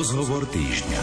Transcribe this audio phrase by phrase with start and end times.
[0.00, 1.02] Rozhovor týždňa.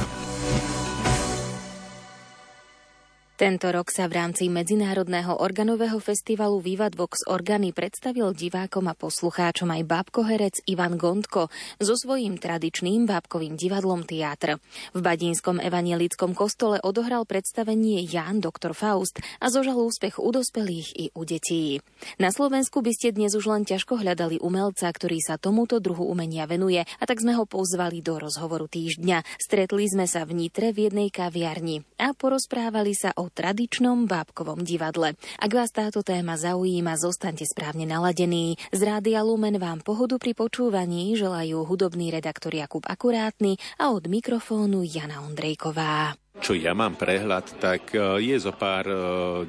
[3.37, 9.69] Tento rok sa v rámci Medzinárodného organového festivalu Vivat Vox Organy predstavil divákom a poslucháčom
[9.77, 11.45] aj bábkoherec Ivan Gondko
[11.77, 14.57] so svojím tradičným bábkovým divadlom Teatr.
[14.89, 21.05] V Badínskom evanielickom kostole odohral predstavenie Jan doktor Faust a zožal úspech u dospelých i
[21.13, 21.77] u detí.
[22.17, 26.49] Na Slovensku by ste dnes už len ťažko hľadali umelca, ktorý sa tomuto druhu umenia
[26.49, 29.21] venuje a tak sme ho pozvali do rozhovoru týždňa.
[29.37, 35.17] Stretli sme sa v Nitre v jednej kaviarni a porozprávali sa o tradičnom bábkovom divadle.
[35.37, 38.59] Ak vás táto téma zaujíma, zostaňte správne naladení.
[38.69, 44.85] Z Rádia Lumen vám pohodu pri počúvaní želajú hudobný redaktor Jakub Akurátny a od mikrofónu
[44.85, 46.17] Jana Ondrejková.
[46.37, 48.97] Čo ja mám prehľad, tak e, je zo pár e,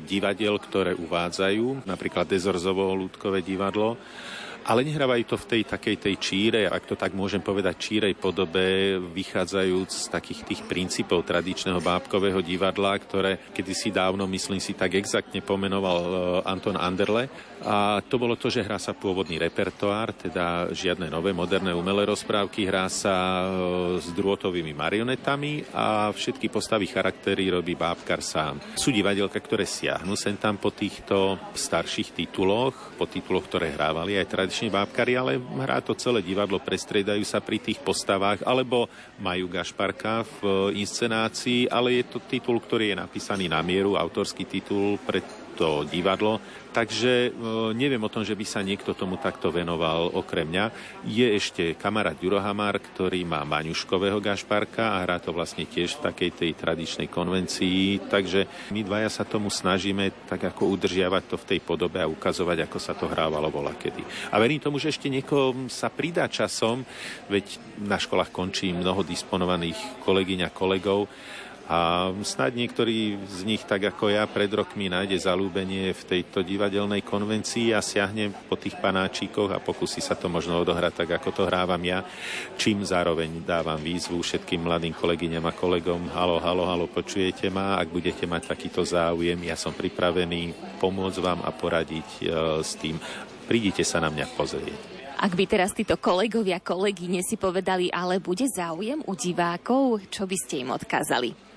[0.09, 4.01] divadiel, ktoré uvádzajú, napríklad Dezorzovo ľudkové divadlo,
[4.67, 8.99] ale nehrávajú to v tej takej tej číre, ak to tak môžem povedať, čírej podobe,
[9.01, 15.41] vychádzajúc z takých tých princípov tradičného bábkového divadla, ktoré kedysi dávno, myslím si, tak exaktne
[15.41, 16.11] pomenoval e,
[16.45, 17.31] Anton Anderle.
[17.65, 22.69] A to bolo to, že hrá sa pôvodný repertoár, teda žiadne nové moderné umelé rozprávky,
[22.69, 23.47] hrá sa e,
[23.99, 28.63] s drôtovými marionetami a všetky postavy charaktery robí bábkar sám.
[28.79, 34.27] Sú divadelka, ktoré siahnu sem tam po týchto starších tituloch, po tituloch, ktoré hrávali aj
[34.29, 38.89] tradične skutočne bábkari, ale hrá to celé divadlo, prestriedajú sa pri tých postavách, alebo
[39.21, 44.97] majú Gašparka v inscenácii, ale je to titul, ktorý je napísaný na mieru, autorský titul
[45.05, 45.21] pre
[45.59, 46.39] to divadlo,
[46.71, 47.31] takže e,
[47.75, 50.65] neviem o tom, že by sa niekto tomu takto venoval okrem mňa.
[51.03, 56.31] Je ešte kamarát Jurohamar, ktorý má Maňuškového Gašparka a hrá to vlastne tiež v takej
[56.39, 61.61] tej tradičnej konvencii, takže my dvaja sa tomu snažíme tak ako udržiavať to v tej
[61.67, 64.31] podobe a ukazovať, ako sa to hrávalo bola kedy.
[64.31, 66.87] A verím tomu, že ešte niekoho sa pridá časom,
[67.27, 71.11] veď na školách končí mnoho disponovaných kolegyň a kolegov,
[71.69, 77.05] a snad niektorý z nich, tak ako ja, pred rokmi nájde zalúbenie v tejto divadelnej
[77.05, 81.43] konvencii a siahne po tých panáčikoch a pokusí sa to možno odohrať tak, ako to
[81.45, 82.01] hrávam ja,
[82.57, 86.09] čím zároveň dávam výzvu všetkým mladým kolegyňam a kolegom.
[86.09, 87.77] Halo, halo, halo, počujete ma?
[87.77, 92.25] Ak budete mať takýto záujem, ja som pripravený pomôcť vám a poradiť e,
[92.65, 92.97] s tým.
[93.45, 94.81] Prídite sa na mňa pozrieť.
[95.21, 100.37] Ak by teraz títo kolegovia, kolegyne si povedali, ale bude záujem u divákov, čo by
[100.41, 101.48] ste im odkázali?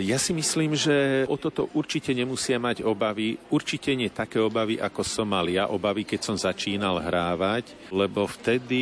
[0.00, 3.36] Ja si myslím, že o toto určite nemusia mať obavy.
[3.52, 8.80] Určite nie také obavy, ako som mal ja obavy, keď som začínal hrávať, lebo vtedy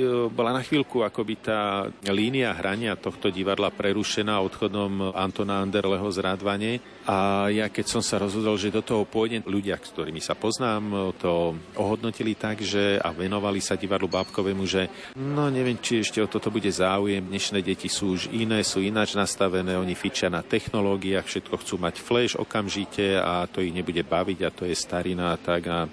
[0.00, 6.24] e, bola na chvíľku akoby tá línia hrania tohto divadla prerušená odchodom Antona Anderleho z
[6.24, 6.72] Radvane.
[7.04, 11.12] A ja keď som sa rozhodol, že do toho pôjdem, ľudia, s ktorými sa poznám,
[11.20, 14.88] to ohodnotili tak, že a venovali sa divadlu Bábkovému, že
[15.18, 17.20] no neviem, či ešte o toto bude záujem.
[17.20, 21.82] Dnešné deti sú už iné, sú ináč nastavené, oni fičia fičia na technológiách, všetko chcú
[21.82, 25.90] mať flash okamžite a to ich nebude baviť a to je starina a tak a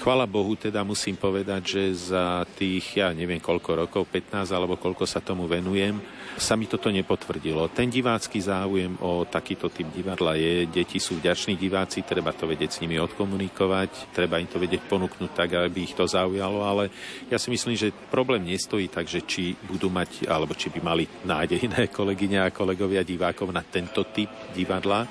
[0.00, 5.04] Chvala Bohu, teda musím povedať, že za tých, ja neviem koľko rokov, 15 alebo koľko
[5.04, 6.00] sa tomu venujem,
[6.40, 7.68] sa mi toto nepotvrdilo.
[7.68, 12.70] Ten divácky záujem o takýto typ divadla je, deti sú vďační diváci, treba to vedieť
[12.72, 16.88] s nimi odkomunikovať, treba im to vedieť ponúknuť tak, aby ich to zaujalo, ale
[17.28, 21.04] ja si myslím, že problém nestojí tak, že či budú mať, alebo či by mali
[21.28, 25.04] nádejné kolegyne a kolegovia divákov na tento typ divadla.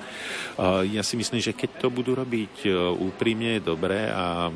[0.90, 4.52] Ja si myslím, že keď to budú robiť e, úprimne, dobre a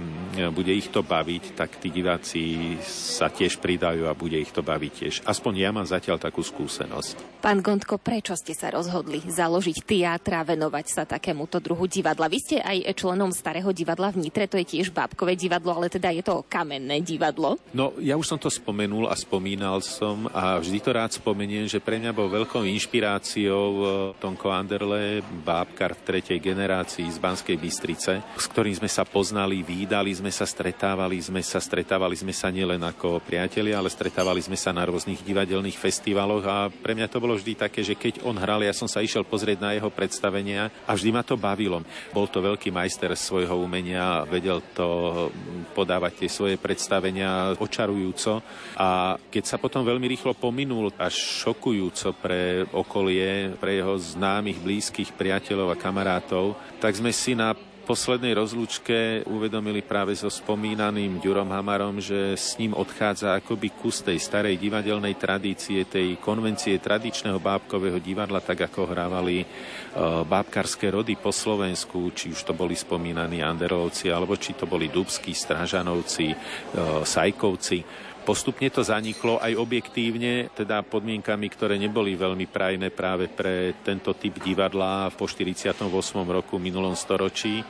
[0.50, 2.42] bude ich to baviť, tak tí diváci
[2.84, 5.14] sa tiež pridajú a bude ich to baviť tiež.
[5.28, 7.42] Aspoň ja mám zatiaľ takú skúsenosť.
[7.44, 12.32] Pán Gondko, prečo ste sa rozhodli založiť teatra a venovať sa takémuto druhu divadla?
[12.32, 16.08] Vy ste aj členom Starého divadla v Nitre, to je tiež bábkové divadlo, ale teda
[16.14, 17.60] je to kamenné divadlo.
[17.76, 21.82] No, ja už som to spomenul a spomínal som a vždy to rád spomeniem, že
[21.82, 23.84] pre mňa bol veľkou inšpiráciou e,
[24.22, 30.13] Tonko Anderle, bábkar v tretej generácii z Banskej Bystrice, s ktorým sme sa poznali, výdali
[30.14, 34.70] sme sa, stretávali sme sa, stretávali sme sa nielen ako priatelia, ale stretávali sme sa
[34.70, 38.62] na rôznych divadelných festivaloch a pre mňa to bolo vždy také, že keď on hral,
[38.62, 41.82] ja som sa išiel pozrieť na jeho predstavenia a vždy ma to bavilo.
[42.14, 45.28] Bol to veľký majster svojho umenia, vedel to
[45.74, 48.38] podávať tie svoje predstavenia očarujúco
[48.78, 55.10] a keď sa potom veľmi rýchlo pominul až šokujúco pre okolie, pre jeho známych, blízkych
[55.18, 62.00] priateľov a kamarátov, tak sme si na poslednej rozlúčke uvedomili práve so spomínaným Ďurom Hamarom,
[62.00, 68.40] že s ním odchádza akoby kus tej starej divadelnej tradície, tej konvencie tradičného bábkového divadla,
[68.40, 74.34] tak ako hrávali uh, bábkarské rody po Slovensku, či už to boli spomínaní Anderovci, alebo
[74.40, 81.76] či to boli Dubskí, Stražanovci, uh, Sajkovci Postupne to zaniklo aj objektívne, teda podmienkami, ktoré
[81.76, 85.92] neboli veľmi prajné práve pre tento typ divadla po 48.
[86.24, 87.60] roku minulom storočí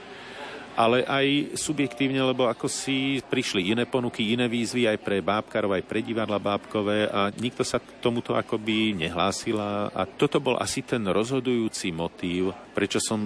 [0.74, 5.84] ale aj subjektívne, lebo ako si prišli iné ponuky, iné výzvy aj pre bábkarov, aj
[5.86, 11.02] pre divadla bábkové a nikto sa k tomuto akoby nehlásila a toto bol asi ten
[11.06, 13.18] rozhodujúci motív, prečo som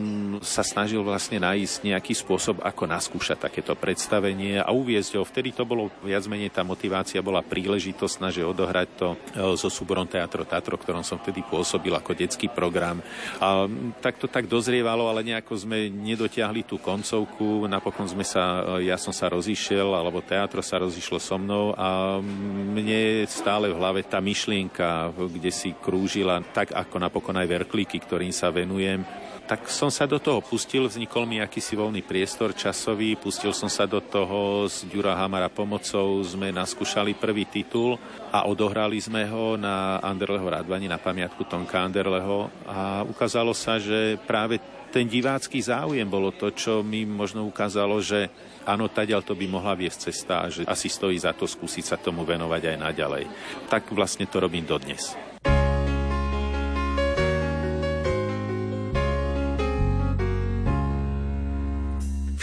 [0.45, 5.25] sa snažil vlastne nájsť nejaký spôsob, ako naskúšať takéto predstavenie a uviezť ho.
[5.25, 9.17] Vtedy to bolo viac menej tá motivácia bola príležitosť že odohrať to e,
[9.57, 13.01] so súborom Teatro Tatro, ktorom som vtedy pôsobil ako detský program.
[13.41, 13.65] A
[14.03, 18.99] tak to tak dozrievalo, ale nejako sme nedotiahli tú koncovku roku napokon sme sa, ja
[18.99, 24.19] som sa rozišiel, alebo teatro sa rozišlo so mnou a mne stále v hlave tá
[24.19, 29.07] myšlienka, kde si krúžila, tak ako napokon aj verklíky, ktorým sa venujem,
[29.47, 33.87] tak som sa do toho pustil, vznikol mi akýsi voľný priestor časový, pustil som sa
[33.87, 38.03] do toho s Ďura Hamara pomocou, sme naskúšali prvý titul
[38.35, 44.19] a odohrali sme ho na Anderleho Radvani, na pamiatku Tonka Anderleho a ukázalo sa, že
[44.27, 44.59] práve
[44.89, 48.33] ten divácky záujem bolo to, čo mi možno ukázalo, že
[48.65, 51.97] áno, tadiaľ to by mohla viesť cesta a že asi stojí za to skúsiť sa
[52.01, 53.25] tomu venovať aj naďalej.
[53.69, 55.13] Tak vlastne to robím dodnes.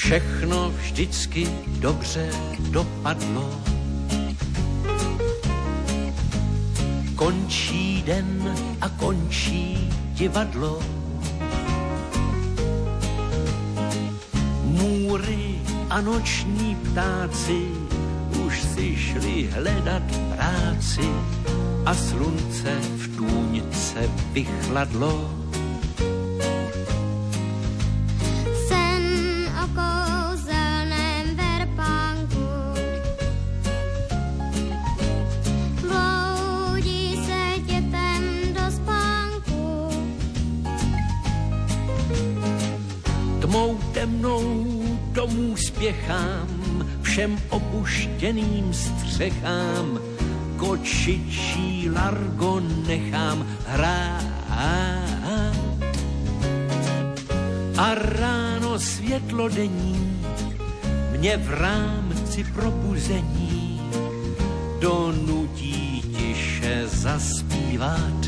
[0.05, 1.49] Všechno vždycky
[1.81, 2.29] dobře
[2.69, 3.49] dopadlo.
[7.15, 11.04] Končí den a končí divadlo
[15.15, 17.67] Můry a noční ptáci
[18.45, 20.03] už si šli hledat
[20.35, 21.09] práci
[21.85, 25.44] a slunce v tůňce vychladlo
[47.25, 49.99] všem opuštěným střechám,
[50.57, 54.25] kočičí largo nechám hrát.
[57.77, 60.21] A ráno světlo denní
[61.17, 63.81] mě v rámci probuzení
[64.79, 68.24] donutí tiše zaspívat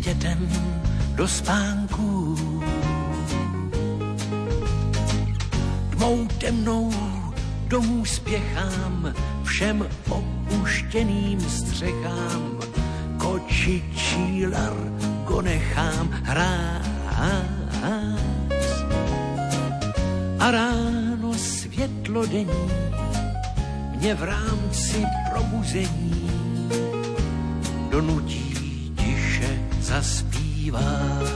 [0.00, 0.48] Dětem
[1.14, 2.36] do spánku.
[5.90, 6.92] Tmou temnou
[7.68, 9.14] domů spěchám,
[9.44, 12.58] všem opuštěným střechám,
[13.18, 16.90] kočičí largo nechám hrát.
[20.38, 22.70] A ráno světlo dení
[23.96, 26.30] mě v rámci probuzení
[27.90, 28.49] donutí
[30.00, 31.28] zaspívať.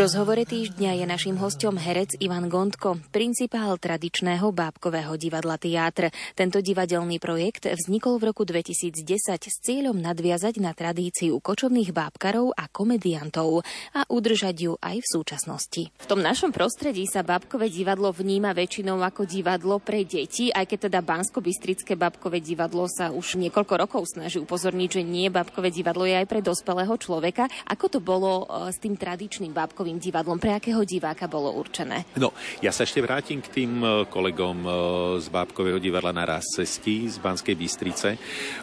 [0.00, 6.08] Rozhovore týždňa je našim hostom herec Ivan Gondko, principál tradičného bábkového divadla Teátr.
[6.32, 9.04] Tento divadelný projekt vznikol v roku 2010
[9.36, 15.82] s cieľom nadviazať na tradíciu kočovných bábkarov a komediantov a udržať ju aj v súčasnosti.
[15.92, 20.88] V tom našom prostredí sa bábkové divadlo vníma väčšinou ako divadlo pre deti, aj keď
[20.88, 26.16] teda Bansko-Bystrické bábkové divadlo sa už niekoľko rokov snaží upozorniť, že nie bábkové divadlo je
[26.16, 27.44] aj pre dospelého človeka.
[27.68, 30.38] Ako to bolo e, s tým tradičným bábkovým Národným divadlom.
[30.38, 32.06] Pre akého diváka bolo určené?
[32.14, 32.30] No,
[32.62, 34.70] ja sa ešte vrátim k tým e, kolegom e,
[35.18, 38.14] z Bábkového divadla na raz cestí z Banskej Bystrice.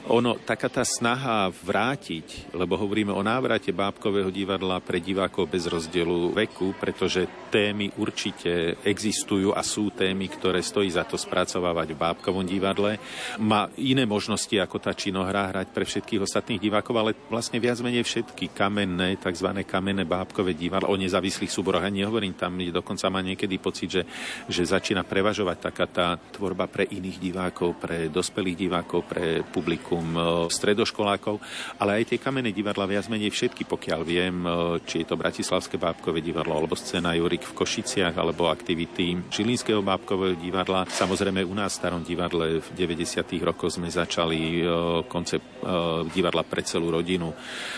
[0.08, 6.32] Ono, taká tá snaha vrátiť, lebo hovoríme o návrate Bábkového divadla pre divákov bez rozdielu
[6.32, 12.48] veku, pretože témy určite existujú a sú témy, ktoré stojí za to spracovávať v Bábkovom
[12.48, 12.96] divadle.
[13.44, 18.08] Má iné možnosti ako tá činohra hrať pre všetkých ostatných divákov, ale vlastne viac menej
[18.08, 19.52] všetky kamenné, tzv.
[19.68, 21.82] kamenné Bábkové divadlo, o ne nezávislých súboroch.
[21.82, 24.04] Ani nehovorím, tam dokonca má niekedy pocit, že,
[24.46, 30.22] že začína prevažovať taká tá tvorba pre iných divákov, pre dospelých divákov, pre publikum e,
[30.54, 31.42] stredoškolákov,
[31.82, 34.50] ale aj tie kamenné divadla viac menej všetky, pokiaľ viem, e,
[34.86, 40.38] či je to Bratislavské bábkové divadlo, alebo scéna Jurik v Košiciach, alebo aktivity Žilinského bábkového
[40.38, 40.86] divadla.
[40.86, 43.25] Samozrejme u nás v starom divadle v 90.
[43.42, 44.62] rokoch sme začali
[45.08, 45.63] koncept
[46.12, 47.32] divadla pre celú rodinu,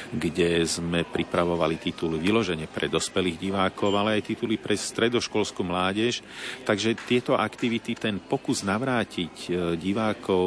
[0.09, 6.25] kde sme pripravovali titul vyloženie pre dospelých divákov, ale aj tituly pre stredoškolskú mládež.
[6.65, 10.43] Takže tieto aktivity, ten pokus navrátiť e, divákov,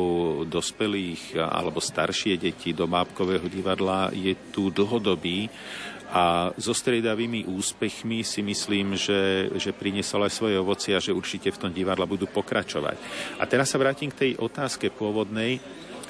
[0.50, 5.46] dospelých alebo staršie deti do bábkového divadla je tu dlhodobý
[6.14, 11.50] a so striedavými úspechmi si myslím, že, že priniesol aj svoje ovoci a že určite
[11.50, 12.96] v tom divadla budú pokračovať.
[13.42, 15.58] A teraz sa vrátim k tej otázke pôvodnej.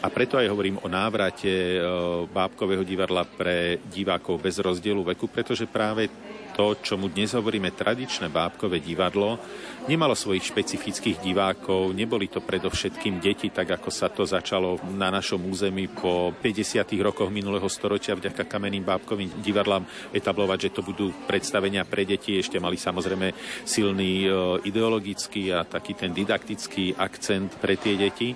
[0.04, 1.78] A preto aj hovorím o návrate e,
[2.28, 6.12] bábkového divadla pre divákov bez rozdielu veku, pretože práve
[6.54, 9.42] to, čo mu dnes hovoríme tradičné bábkové divadlo,
[9.90, 15.42] nemalo svojich špecifických divákov, neboli to predovšetkým deti, tak ako sa to začalo na našom
[15.50, 16.87] území po 50.
[17.02, 19.82] rokoch minulého storočia vďaka kamenným bábkovým divadlám
[20.14, 22.38] etablovať, že to budú predstavenia pre deti.
[22.38, 23.34] Ešte mali samozrejme
[23.66, 24.28] silný e,
[24.62, 28.30] ideologický a taký ten didaktický akcent pre tie deti.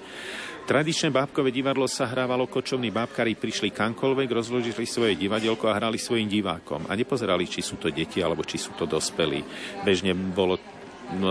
[0.69, 6.29] Tradičné bábkové divadlo sa hrávalo kočovní bábkari, prišli kamkoľvek, rozložili svoje divadelko a hrali svojim
[6.29, 6.85] divákom.
[6.85, 9.41] A nepozerali, či sú to deti alebo či sú to dospelí.
[9.81, 10.61] Bežne bolo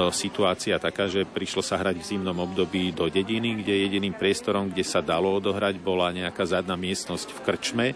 [0.09, 4.81] situácia taká, že prišlo sa hrať v zimnom období do dediny, kde jediným priestorom, kde
[4.81, 7.87] sa dalo odohrať, bola nejaká zadná miestnosť v krčme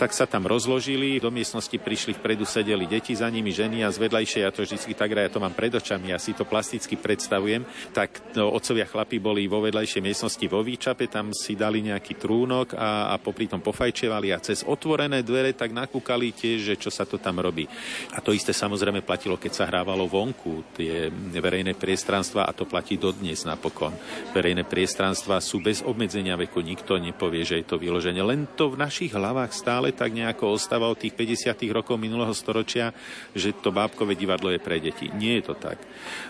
[0.00, 4.00] tak sa tam rozložili, do miestnosti prišli vpredu, sedeli deti, za nimi ženy a z
[4.00, 7.68] vedľajšej, ja to vždy tak ja to mám pred očami, ja si to plasticky predstavujem,
[7.92, 12.72] tak no, otcovia chlapi boli vo vedľajšej miestnosti vo výčape, tam si dali nejaký trúnok
[12.80, 17.04] a, a popri tom pofajčevali a cez otvorené dvere tak nakúkali tiež, že čo sa
[17.04, 17.68] to tam robí.
[18.16, 22.96] A to isté samozrejme platilo, keď sa hrávalo vonku, tie verejné priestranstva a to platí
[22.96, 23.94] dodnes napokon.
[24.30, 28.22] Verejné priestranstva sú bez obmedzenia veku, nikto nepovie, že je to vyloženie.
[28.22, 31.54] Len to v našich hlavách stále tak nejako ostáva od tých 50.
[31.70, 32.94] rokov minulého storočia,
[33.36, 35.10] že to bábkové divadlo je pre deti.
[35.12, 35.78] Nie je to tak.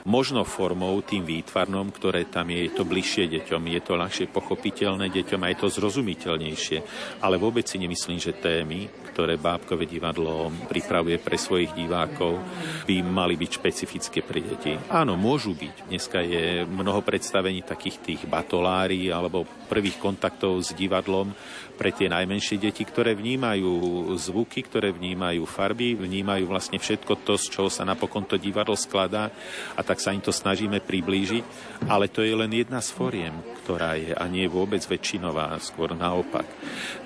[0.04, 5.12] Možno formou, tým výtvarnom, ktoré tam je, je to bližšie deťom, je to ľahšie pochopiteľné
[5.12, 6.78] deťom a je to zrozumiteľnejšie.
[7.22, 12.38] Ale vôbec si nemyslím, že témy, ktoré bábkové divadlo pripravuje pre svojich divákov,
[12.86, 14.69] by mali byť špecifické pre deti.
[14.90, 15.90] Áno, môžu byť.
[15.90, 21.32] Dneska je mnoho predstavení takých tých batolári alebo prvých kontaktov s divadlom
[21.80, 23.72] pre tie najmenšie deti, ktoré vnímajú
[24.20, 29.32] zvuky, ktoré vnímajú farby, vnímajú vlastne všetko to, z čoho sa napokon to divadlo skladá
[29.72, 31.44] a tak sa im to snažíme priblížiť.
[31.88, 33.32] Ale to je len jedna z foriem,
[33.64, 36.44] ktorá je a nie je vôbec väčšinová, skôr naopak.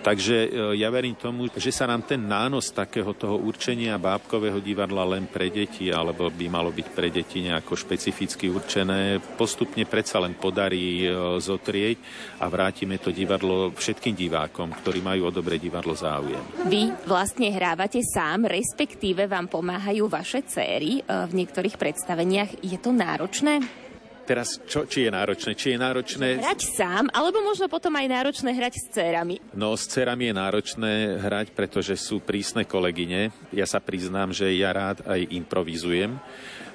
[0.05, 5.17] Takže e, ja verím tomu, že sa nám ten nános takého toho určenia bábkového divadla
[5.17, 10.37] len pre deti, alebo by malo byť pre deti nejako špecificky určené, postupne predsa len
[10.37, 11.97] podarí e, zotrieť
[12.45, 16.69] a vrátime to divadlo všetkým divákom, ktorí majú o dobré divadlo záujem.
[16.69, 22.61] Vy vlastne hrávate sám, respektíve vám pomáhajú vaše céry e, v niektorých predstaveniach.
[22.61, 23.84] Je to náročné?
[24.25, 25.53] Teraz, čo, či je náročné?
[25.53, 26.27] Či je náročné...
[26.41, 29.37] Hrať sám, alebo možno potom aj náročné hrať s cérami?
[29.53, 33.37] No, s cérami je náročné hrať, pretože sú prísne kolegyne.
[33.53, 36.17] Ja sa priznám, že ja rád aj improvizujem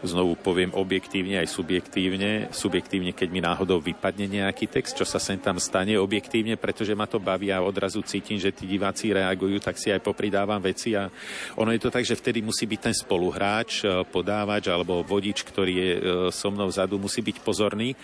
[0.03, 2.47] znovu poviem objektívne aj subjektívne.
[2.55, 7.09] Subjektívne, keď mi náhodou vypadne nejaký text, čo sa sem tam stane, objektívne, pretože ma
[7.09, 11.11] to baví a odrazu cítim, že tí diváci reagujú, tak si aj popridávam veci a
[11.59, 15.73] ono je to tak, že vtedy musí byť ten spoluhráč, e, podávač alebo vodič, ktorý
[15.73, 15.99] je e,
[16.31, 17.95] so mnou vzadu, musí byť pozorný.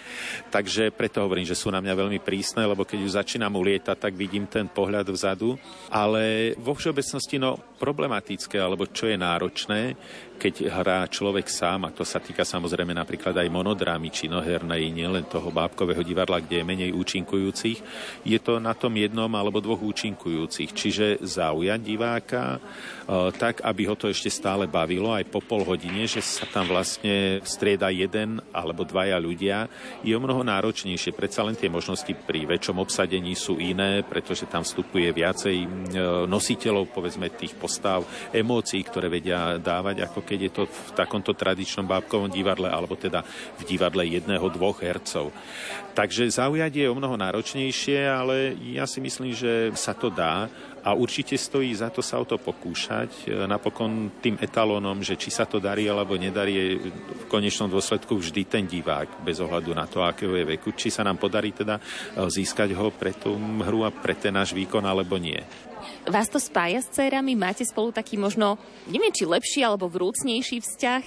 [0.52, 4.14] Takže preto hovorím, že sú na mňa veľmi prísne, lebo keď už začínam ulietať, tak
[4.14, 5.56] vidím ten pohľad vzadu.
[5.90, 9.82] Ale vo všeobecnosti, no, problematické, alebo čo je náročné,
[10.36, 15.50] keď hrá človek sám, a to sa týka samozrejme napríklad aj monodrámy činohernej, nielen toho
[15.50, 17.78] bábkového divadla, kde je menej účinkujúcich,
[18.24, 20.76] je to na tom jednom alebo dvoch účinkujúcich.
[20.76, 22.60] Čiže zaujať diváka,
[23.06, 26.66] Eh, tak, aby ho to ešte stále bavilo aj po pol hodine, že sa tam
[26.66, 29.70] vlastne strieda jeden alebo dvaja ľudia,
[30.02, 31.14] je o mnoho náročnejšie.
[31.14, 35.68] Predsa len tie možnosti pri väčšom obsadení sú iné, pretože tam vstupuje viacej eh,
[36.26, 38.02] nositeľov, povedzme, tých postav,
[38.34, 43.22] emócií, ktoré vedia dávať, ako keď je to v takomto tradičnom bábkovom divadle, alebo teda
[43.56, 45.30] v divadle jedného, dvoch hercov.
[45.96, 50.52] Takže zaujať je o mnoho náročnejšie, ale ja si myslím, že sa to dá
[50.86, 53.26] a určite stojí za to sa o to pokúšať.
[53.26, 58.20] E, napokon tým etalónom, že či sa to darí alebo nedarí, je v konečnom dôsledku
[58.20, 61.80] vždy ten divák, bez ohľadu na to, akého je veku, či sa nám podarí teda
[62.28, 63.34] získať ho pre tú
[63.66, 65.40] hru a pre ten náš výkon, alebo nie.
[66.06, 67.34] Vás to spája s dcerami?
[67.34, 71.04] Máte spolu taký možno, neviem, či lepší alebo vrúcnejší vzťah?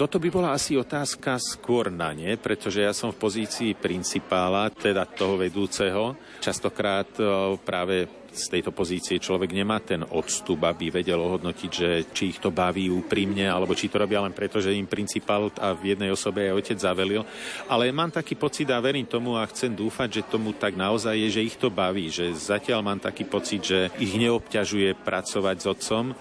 [0.00, 5.04] Toto by bola asi otázka skôr na ne, pretože ja som v pozícii principála, teda
[5.04, 6.16] toho vedúceho.
[6.40, 12.32] Častokrát e, práve z tejto pozície človek nemá ten odstup, aby vedel ohodnotiť, že či
[12.32, 15.92] ich to baví úprimne, alebo či to robia len preto, že im principál a v
[15.92, 17.20] jednej osobe aj otec zavelil.
[17.68, 21.28] Ale mám taký pocit a verím tomu a chcem dúfať, že tomu tak naozaj je,
[21.28, 26.16] že ich to baví, že zatiaľ mám taký pocit, že ich neobťažuje pracovať s otcom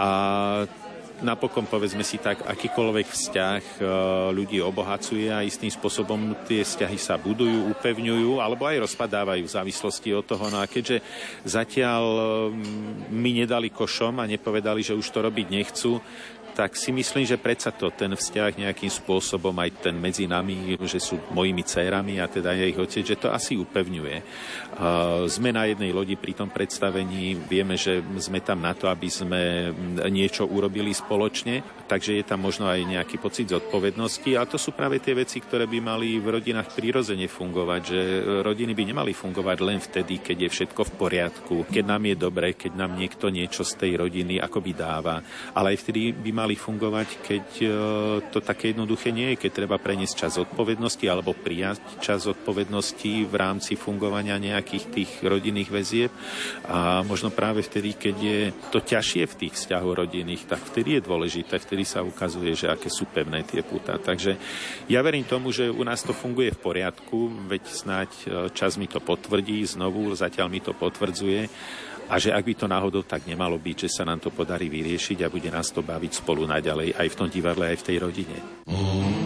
[0.00, 0.08] a
[1.20, 3.82] napokon povedzme si tak, akýkoľvek vzťah e,
[4.32, 10.10] ľudí obohacuje a istým spôsobom tie vzťahy sa budujú, upevňujú alebo aj rozpadávajú v závislosti
[10.16, 10.48] od toho.
[10.48, 11.04] No a keďže
[11.44, 12.04] zatiaľ
[13.12, 16.00] mi nedali košom a nepovedali, že už to robiť nechcú,
[16.60, 21.00] tak si myslím, že predsa to ten vzťah nejakým spôsobom aj ten medzi nami, že
[21.00, 24.16] sú mojimi dcerami a teda ich otec, že to asi upevňuje.
[25.24, 29.72] Sme na jednej lodi pri tom predstavení, vieme, že sme tam na to, aby sme
[30.12, 35.02] niečo urobili spoločne, takže je tam možno aj nejaký pocit zodpovednosti a to sú práve
[35.02, 38.00] tie veci, ktoré by mali v rodinách prirodzene fungovať, že
[38.46, 42.54] rodiny by nemali fungovať len vtedy, keď je všetko v poriadku, keď nám je dobre,
[42.54, 45.18] keď nám niekto niečo z tej rodiny akoby dáva,
[45.58, 47.66] ale aj vtedy by mali fungovať, keď e,
[48.30, 53.34] to také jednoduché nie je, keď treba preniesť čas odpovednosti alebo prijať čas odpovednosti v
[53.34, 56.12] rámci fungovania nejakých tých rodinných väzieb.
[56.70, 61.06] A možno práve vtedy, keď je to ťažšie v tých vzťahoch rodinných, tak vtedy je
[61.06, 63.96] dôležité, vtedy sa ukazuje, že aké sú pevné tie púta.
[64.00, 64.36] Takže
[64.88, 68.86] ja verím tomu, že u nás to funguje v poriadku, veď snáď e, čas mi
[68.86, 71.48] to potvrdí znovu, zatiaľ mi to potvrdzuje
[72.10, 75.22] a že ak by to náhodou tak nemalo byť, že sa nám to podarí vyriešiť
[75.22, 78.36] a bude nás to baviť spolu naďalej aj v tom divadle, aj v tej rodine.
[78.66, 79.19] Niekde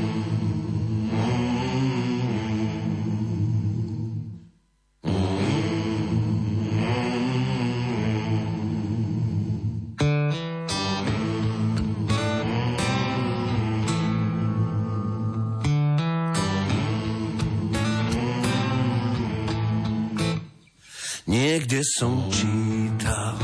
[21.94, 23.38] som čítal,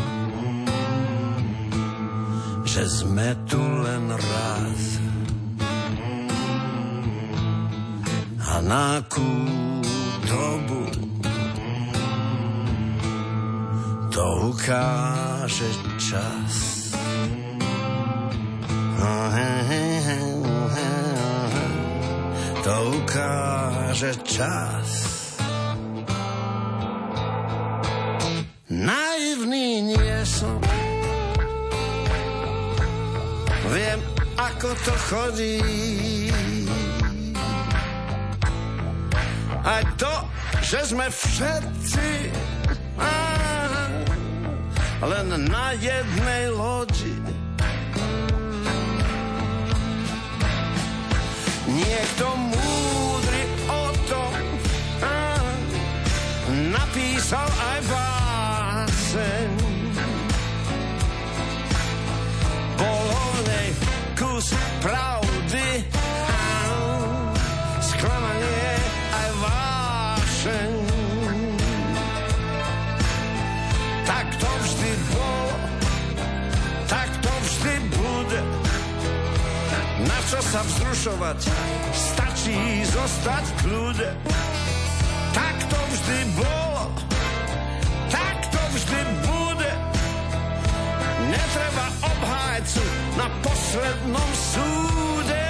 [2.67, 4.83] že sme tu len raz.
[8.51, 9.35] A na akú
[10.27, 10.83] dobu
[14.11, 15.71] to ukáže
[16.03, 16.70] čas.
[35.11, 35.59] Chodí.
[39.67, 40.15] Aj to,
[40.63, 42.11] že sme všetci
[45.01, 47.20] len na jednej lodi.
[64.81, 65.69] Pravdy,
[67.85, 68.73] sklamanie
[69.13, 70.71] aj vášeň.
[74.09, 75.53] Tak to vždy bolo,
[76.89, 78.41] tak to vždy bude.
[80.01, 81.39] Na čo sa vzrušovať,
[81.93, 84.09] stačí zostať v kľude.
[85.37, 86.60] Tak to vždy bolo,
[93.21, 95.49] na poslednom súde.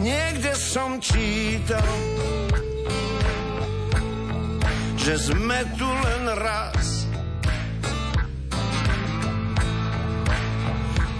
[0.00, 1.84] Niekde som čítal,
[4.96, 7.04] že sme tu len raz.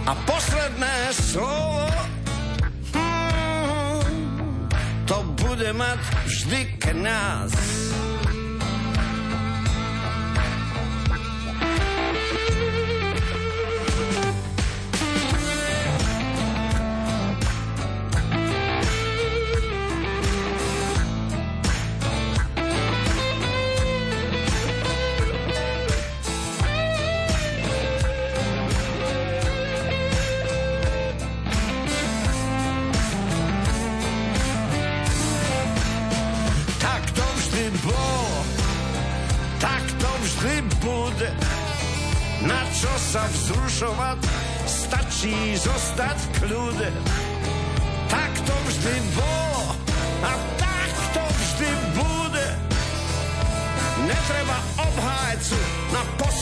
[0.06, 1.90] A posledné slovo
[2.94, 4.00] hmm,
[5.04, 7.52] to bude mať vždy kniaz.
[7.52, 7.95] sa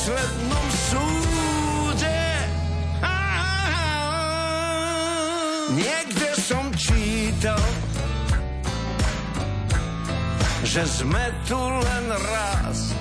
[0.05, 2.21] poslednom súde.
[5.73, 7.65] Niekde som čítal,
[10.61, 12.93] že sme tu len raz.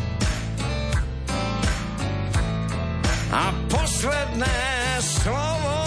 [3.35, 4.63] A posledné
[5.03, 5.83] slovo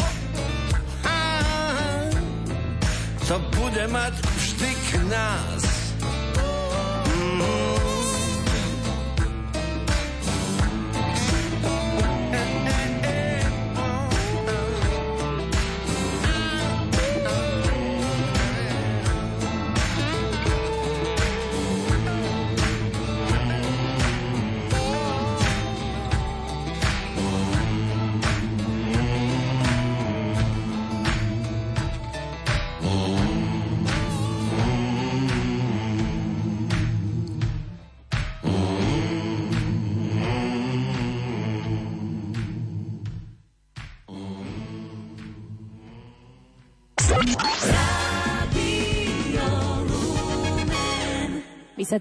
[3.25, 5.66] to bude mať vždy k nás.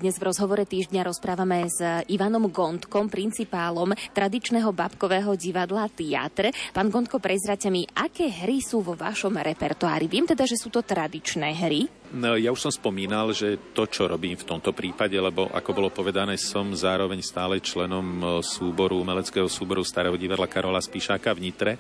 [0.06, 1.82] Dnes v rozhovore týždňa rozprávame s
[2.13, 6.54] Ivanom Gondkom, principálom tradičného babkového divadla Teatr.
[6.70, 10.06] Pán Gondko, prezrate mi, aké hry sú vo vašom repertoári?
[10.06, 11.89] Viem teda, že sú to tradičné hry.
[12.13, 15.89] No, ja už som spomínal, že to, čo robím v tomto prípade, lebo ako bolo
[15.89, 21.74] povedané, som zároveň stále členom e, súboru, umeleckého súboru Starého divadla Karola Spíšáka v Nitre,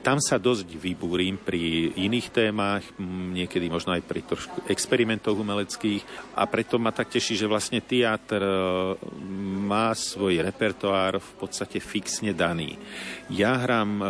[0.00, 2.82] tam sa dosť vybúrim pri iných témach,
[3.36, 8.40] niekedy možno aj pri trošku experimentoch umeleckých a preto ma tak teší, že vlastne teatr
[8.40, 8.54] e,
[9.62, 12.80] má svoj repertoár v podstate fixne daný.
[13.28, 14.04] Ja hrám e,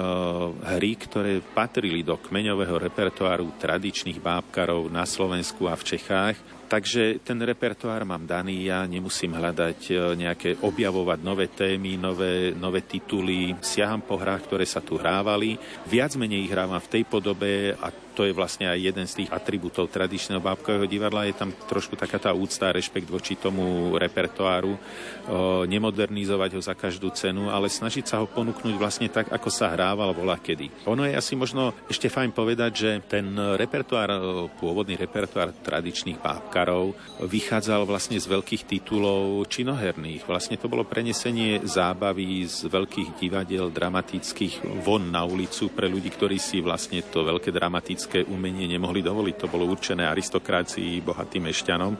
[0.78, 7.36] hry, ktoré patrili do kmeňového repertoáru tradičných bábkarov na Slovensku a v Čechách Takže ten
[7.36, 13.52] repertoár mám daný, ja nemusím hľadať e, nejaké, objavovať nové témy, nové, nové tituly.
[13.60, 15.60] Siaham po hrách, ktoré sa tu hrávali.
[15.84, 19.30] Viac menej ich hrávam v tej podobe a to je vlastne aj jeden z tých
[19.32, 21.28] atribútov tradičného bábkového divadla.
[21.28, 24.76] Je tam trošku taká tá úcta a rešpekt voči tomu repertoáru.
[24.76, 29.72] O, nemodernizovať ho za každú cenu, ale snažiť sa ho ponúknuť vlastne tak, ako sa
[29.72, 30.84] hrával bola kedy.
[30.90, 34.10] Ono je asi možno ešte fajn povedať, že ten repertoár,
[34.58, 40.26] pôvodný repertoár tradičných bábkarov vychádzal vlastne z veľkých titulov činoherných.
[40.26, 46.36] Vlastne to bolo prenesenie zábavy z veľkých divadiel dramatických von na ulicu pre ľudí, ktorí
[46.42, 49.36] si vlastne to veľké dramatické klasické umenie nemohli dovoliť.
[49.38, 51.94] To bolo určené aristokracii, bohatým mešťanom.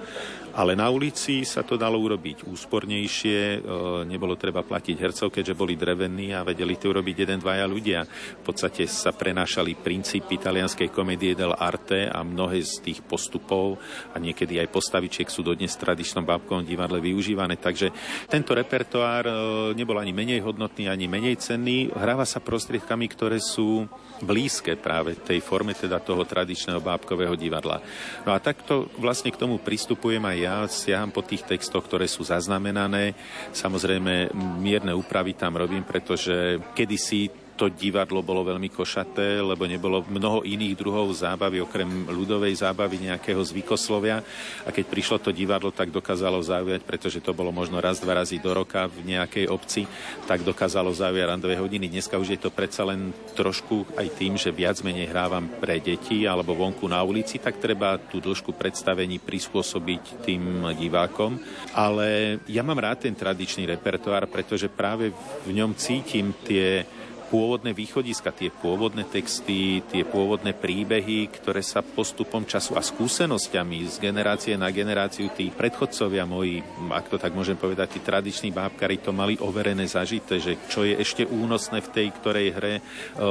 [0.52, 3.58] Ale na ulici sa to dalo urobiť úspornejšie, e,
[4.04, 8.04] nebolo treba platiť hercov, keďže boli drevení a vedeli to urobiť jeden, dvaja ľudia.
[8.42, 13.80] V podstate sa prenášali princípy italianskej komédie del arte a mnohé z tých postupov
[14.12, 17.56] a niekedy aj postavičiek sú dodnes v tradičnom bábkovom divadle využívané.
[17.56, 17.94] Takže
[18.28, 19.34] tento repertoár e,
[19.72, 21.88] nebol ani menej hodnotný, ani menej cenný.
[21.94, 23.88] Hráva sa prostriedkami, ktoré sú
[24.22, 27.82] blízke práve tej forme teda toho tradičného bábkového divadla.
[28.22, 32.22] No a takto vlastne k tomu pristupujem aj ja siaham po tých textoch, ktoré sú
[32.22, 33.18] zaznamenané.
[33.50, 34.30] Samozrejme,
[34.62, 40.75] mierne úpravy tam robím, pretože kedysi to divadlo bolo veľmi košaté, lebo nebolo mnoho iných
[40.75, 44.18] druhov zábavy, okrem ľudovej zábavy nejakého zvykoslovia.
[44.66, 48.42] A keď prišlo to divadlo, tak dokázalo zaujať, pretože to bolo možno raz, dva razy
[48.42, 49.87] do roka v nejakej obci,
[50.27, 51.87] tak dokázalo zaujať randové hodiny.
[51.87, 56.27] Dneska už je to predsa len trošku aj tým, že viac menej hrávam pre deti
[56.27, 61.38] alebo vonku na ulici, tak treba tú dĺžku predstavení prispôsobiť tým divákom.
[61.79, 65.14] Ale ja mám rád ten tradičný repertoár, pretože práve
[65.46, 66.83] v ňom cítim tie
[67.32, 73.96] pôvodné východiska, tie pôvodné texty, tie pôvodné príbehy, ktoré sa postupom času a skúsenosťami z
[74.04, 76.60] generácie na generáciu tí predchodcovia moji,
[76.92, 80.92] ak to tak môžem povedať, tí tradiční bábkari to mali overené zažité, že čo je
[81.00, 82.82] ešte únosné v tej ktorej hre e,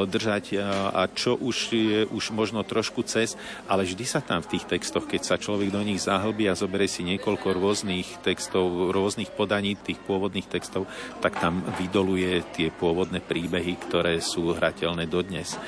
[0.10, 0.58] držať
[0.98, 3.38] a čo už je už možno trošku cez,
[3.70, 6.90] ale vždy sa tam v tých textoch, keď sa človek do nich zahlbí a zoberie
[6.90, 10.90] si niekoľko rôznych textov, rôznych podaní tých pôvodných textov,
[11.22, 15.60] tak tam vydoluje tie pôvodné príbehy, ktoré sú hrateľné dodnes.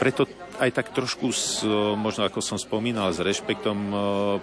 [0.00, 0.24] Preto
[0.56, 1.60] aj tak trošku, s,
[2.00, 3.76] možno ako som spomínal, s rešpektom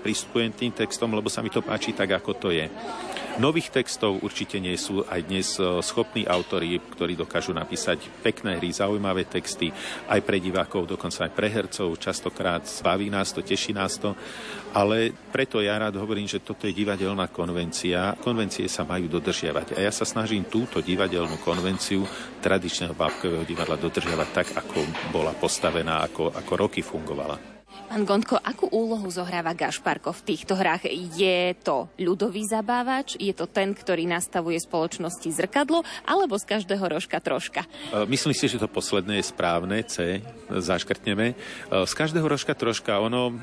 [0.06, 2.70] pristupujem tým textom, lebo sa mi to páči tak, ako to je.
[3.36, 8.72] Nových textov určite nie sú aj dnes e, schopní autori, ktorí dokážu napísať pekné hry,
[8.72, 9.76] zaujímavé texty
[10.08, 12.00] aj pre divákov, dokonca aj pre hercov.
[12.00, 14.16] Častokrát zbaví nás to, teší nás to,
[14.76, 18.12] ale preto ja rád hovorím, že toto je divadelná konvencia.
[18.20, 22.04] Konvencie sa majú dodržiavať a ja sa snažím túto divadelnú konvenciu
[22.44, 24.84] tradičného bábkového divadla dodržiavať tak, ako
[25.16, 27.55] bola postavená, ako, ako roky fungovala.
[27.86, 30.90] Pán Gondko, akú úlohu zohráva Gašparko v týchto hrách?
[31.14, 33.14] Je to ľudový zabávač?
[33.22, 35.86] Je to ten, ktorý nastavuje spoločnosti zrkadlo?
[36.02, 37.62] Alebo z každého rožka troška?
[37.94, 40.18] E, myslím si, že to posledné je správne, C,
[40.50, 41.28] zaškrtneme.
[41.32, 41.36] E,
[41.86, 42.98] z každého rožka troška.
[43.06, 43.34] Ono, e,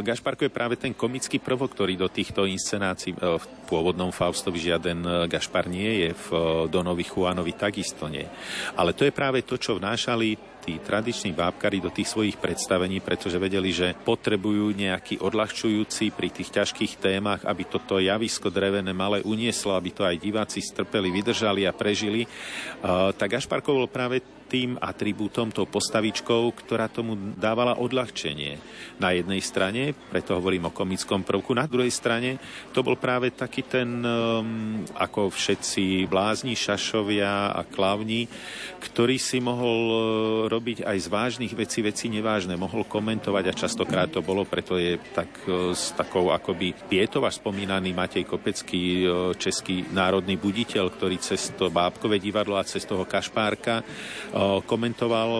[0.00, 5.68] Gašparko je práve ten komický prvok, ktorý do týchto inscenácií v pôvodnom Faustovi žiaden Gašpar
[5.68, 6.28] nie je, v
[6.72, 8.24] Donovi Juanovi takisto nie.
[8.80, 13.36] Ale to je práve to, čo vnášali tí tradiční bábkari do tých svojich predstavení, pretože
[13.36, 19.76] vedeli, že potrebujú nejaký odľahčujúci pri tých ťažkých témach, aby toto javisko drevené malé unieslo,
[19.76, 22.24] aby to aj diváci strpeli, vydržali a prežili.
[23.20, 28.62] Tak Gašparkov bol práve tým atribútom, tou postavičkou, ktorá tomu dávala odľahčenie.
[29.02, 32.38] Na jednej strane, preto hovorím o komickom prvku, na druhej strane
[32.70, 38.30] to bol práve taký ten, um, ako všetci blázni, šašovia a klavni,
[38.78, 40.00] ktorý si mohol uh,
[40.46, 45.02] robiť aj z vážnych vecí veci nevážne, mohol komentovať a častokrát to bolo, preto je
[45.10, 51.50] tak uh, s takou akoby pietova spomínaný Matej Kopecký, uh, český národný buditeľ, ktorý cez
[51.58, 53.82] to bábkové divadlo a cez toho kašpárka
[54.66, 55.30] komentoval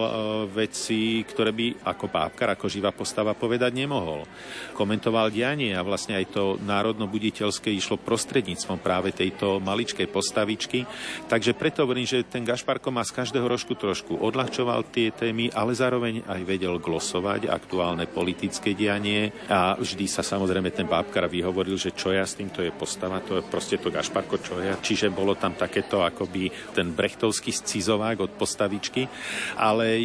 [0.49, 4.23] veci, ktoré by ako bábkar, ako živá postava povedať nemohol.
[4.71, 10.87] Komentoval dianie a vlastne aj to národno-buditeľské išlo prostredníctvom práve tejto maličkej postavičky.
[11.27, 15.75] Takže preto hovorím, že ten Gašparko má z každého rožku trošku odľahčoval tie témy, ale
[15.75, 21.91] zároveň aj vedel glosovať aktuálne politické dianie a vždy sa samozrejme ten bábkar vyhovoril, že
[21.91, 24.79] čo ja s týmto je postava, to je proste to Gašparko, čo ja.
[24.79, 29.11] Čiže bolo tam takéto akoby ten brechtovský scizovák od postavičky postavičky,
[29.59, 29.99] ale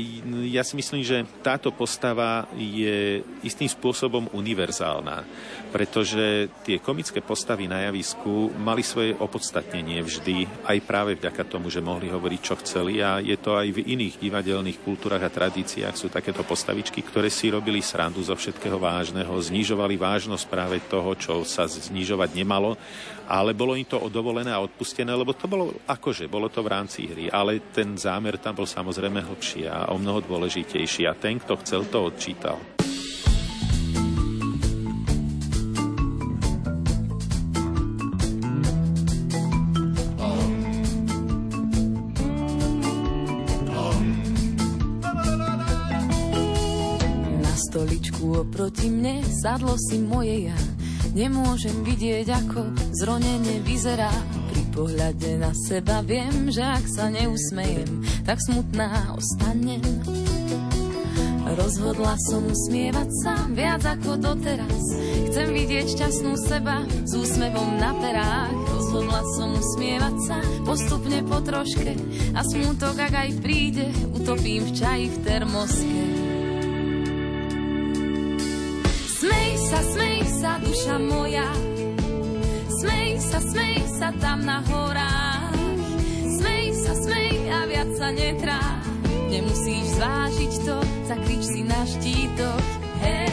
[0.50, 5.22] ja si myslím, že táto postava je istým spôsobom univerzálna,
[5.70, 11.84] pretože tie komické postavy na javisku mali svoje opodstatnenie vždy, aj práve vďaka tomu, že
[11.84, 16.10] mohli hovoriť, čo chceli a je to aj v iných divadelných kultúrach a tradíciách sú
[16.10, 21.70] takéto postavičky, ktoré si robili srandu zo všetkého vážneho, znižovali vážnosť práve toho, čo sa
[21.70, 22.74] znižovať nemalo
[23.30, 27.06] ale bolo im to dovolené a odpustené, lebo to bolo akože, bolo to v rámci
[27.06, 31.58] hry, ale ten zámer tam bol samozrejme hlbší a o mnoho dôležitejší a ten, kto
[31.66, 32.58] chcel, to odčítal.
[48.40, 50.56] Oproti mne sadlo si moje ja
[51.10, 54.14] Nemôžem vidieť, ako zronenie vyzerá.
[54.80, 59.84] Pohľade na seba viem, že ak sa neusmejem, tak smutná ostanem.
[61.44, 64.80] Rozhodla som usmievať sa viac ako doteraz.
[65.28, 68.56] Chcem vidieť šťastnú seba s úsmevom na perách.
[68.56, 71.92] Rozhodla som usmievať sa postupne po troške
[72.32, 73.84] a smutok, ak aj príde,
[74.16, 76.02] utopím v čaji v termoske.
[79.20, 81.52] Smej sa, smej sa, duša moja,
[82.80, 85.52] smej sa, smej sa tam na horách.
[86.24, 88.60] Smej sa, smej a viac sa netrá.
[89.28, 92.64] Nemusíš zvážiť to, zakrič si na štítok,
[93.04, 93.28] hej.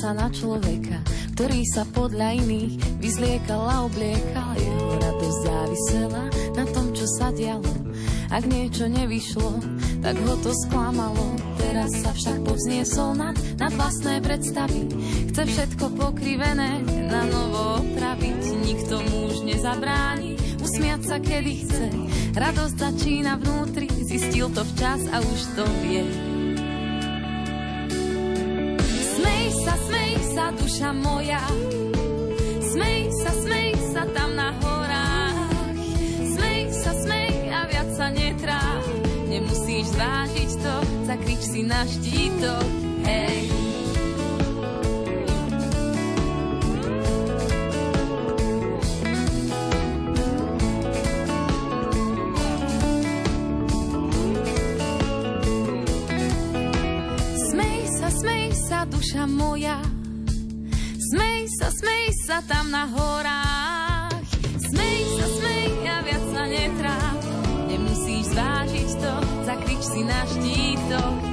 [0.00, 0.89] Sa na človeka,
[1.40, 4.52] ktorý sa podľa iných vyzliekal a obliekal.
[4.60, 7.64] Jeho radosť závisela na tom, čo sa dialo.
[8.28, 9.48] Ak niečo nevyšlo,
[10.04, 11.40] tak ho to sklamalo.
[11.56, 14.84] Teraz sa však povzniesol nad, nad vlastné predstavy.
[15.32, 18.60] Chce všetko pokrivené na novo opraviť.
[18.60, 21.88] Nikto mu už nezabráni usmiať sa, kedy chce.
[22.36, 26.04] Radosť začína vnútri, zistil to včas a už to vie.
[29.60, 31.19] sa, smej sa, duša moja.
[41.60, 42.66] Si na štítok.
[43.04, 43.38] Hej.
[58.90, 59.76] duša moja.
[61.12, 64.24] Smej sa, smej sa tam na horách.
[64.56, 67.20] Smej sa, smej a viac sa netráp.
[67.68, 71.29] Nemusíš zvážiť to, zakrič si na štítok.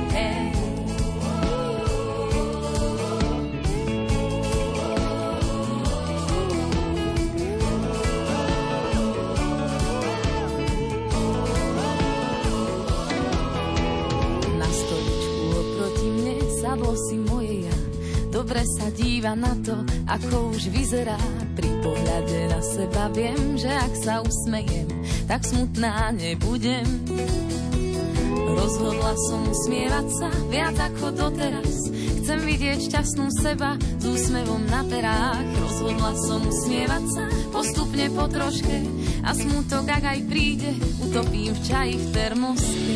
[18.97, 19.73] Díva na to,
[20.09, 21.17] ako už vyzerá.
[21.57, 24.89] Pri pohľade na seba viem, že ak sa usmejem,
[25.25, 26.85] tak smutná nebudem.
[28.67, 31.87] Rozhodla som usmievať sa viac ako doteraz.
[32.19, 35.39] Chcem vidieť šťastnú seba s úsmevom na perách.
[35.55, 38.83] Rozhodla som usmievať sa postupne po troške
[39.23, 42.95] a smutok, ak aj príde, utopím v čaji v termoske.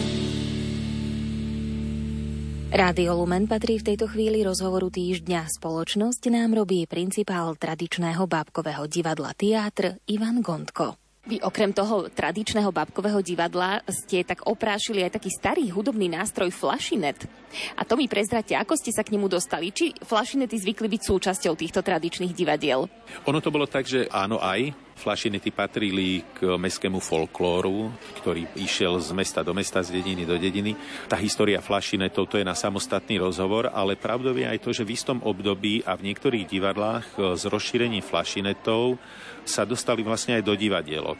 [2.75, 5.47] Rádio Lumen patrí v tejto chvíli rozhovoru týždňa.
[5.55, 11.00] Spoločnosť nám robí principál tradičného bábkového divadla Teátr Ivan Gondko.
[11.21, 17.29] Vy okrem toho tradičného babkového divadla ste tak oprášili aj taký starý hudobný nástroj flašinet.
[17.77, 19.69] A to mi prezrate, ako ste sa k nemu dostali?
[19.69, 22.89] Či flašinety zvykli byť súčasťou týchto tradičných divadiel?
[23.29, 27.89] Ono to bolo tak, že áno aj, Flašinety patrili k mestskému folklóru,
[28.21, 30.77] ktorý išiel z mesta do mesta, z dediny do dediny.
[31.09, 34.93] Tá história flašinetov to je na samostatný rozhovor, ale pravdou je aj to, že v
[34.93, 39.01] istom období a v niektorých divadlách s rozšírením flašinetov
[39.45, 41.17] sa dostali vlastne aj do divadielo.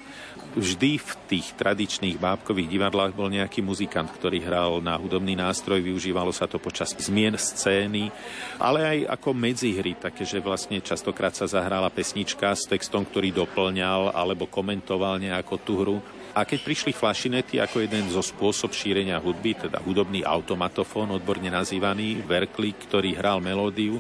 [0.52, 6.36] Vždy v tých tradičných bábkových divadlách bol nejaký muzikant, ktorý hral na hudobný nástroj, využívalo
[6.36, 8.12] sa to počas zmien scény,
[8.60, 14.12] ale aj ako medzihry, také, že vlastne častokrát sa zahrála pesnička s textom, ktorý doplňal
[14.12, 15.98] alebo komentoval nejakú tú hru.
[16.32, 22.24] A keď prišli flašinety ako jeden zo spôsob šírenia hudby, teda hudobný automatofón, odborne nazývaný,
[22.24, 24.00] verklík, ktorý hral melódiu,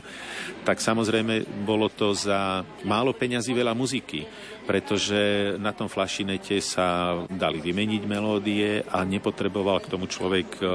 [0.63, 4.23] tak samozrejme bolo to za málo peňazí veľa muziky
[4.61, 10.65] pretože na tom flašinete sa dali vymeniť melódie a nepotreboval k tomu človek e,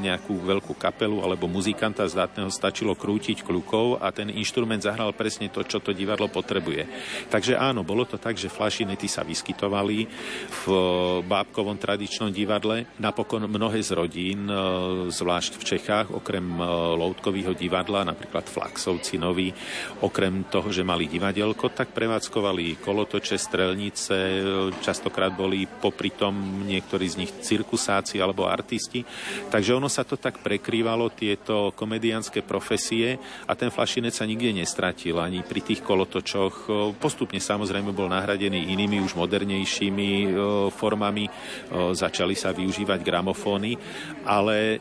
[0.00, 5.60] nejakú veľkú kapelu alebo muzikanta zdátneho, stačilo krútiť kľukov a ten inštrument zahral presne to,
[5.62, 6.88] čo to divadlo potrebuje.
[7.28, 9.98] Takže áno, bolo to tak, že flašinety sa vyskytovali
[10.48, 10.62] v
[11.26, 12.86] bábkovom tradičnom divadle.
[13.02, 14.54] Napokon mnohé z rodín, e,
[15.10, 16.62] zvlášť v Čechách, okrem e,
[16.94, 19.50] loutkového divadla, napríklad Flaxovci noví,
[19.98, 24.16] okrem toho, že mali divadelko, tak prevádzkovali kolo kolotoče, strelnice,
[24.84, 29.00] častokrát boli popri tom niektorí z nich cirkusáci alebo artisti.
[29.48, 33.16] Takže ono sa to tak prekrývalo, tieto komediánske profesie
[33.48, 36.68] a ten flašinec sa nikde nestratil ani pri tých kolotočoch.
[37.00, 40.28] Postupne samozrejme bol nahradený inými, už modernejšími e,
[40.72, 41.28] formami.
[41.70, 43.76] Začali sa využívať gramofóny,
[44.24, 44.80] ale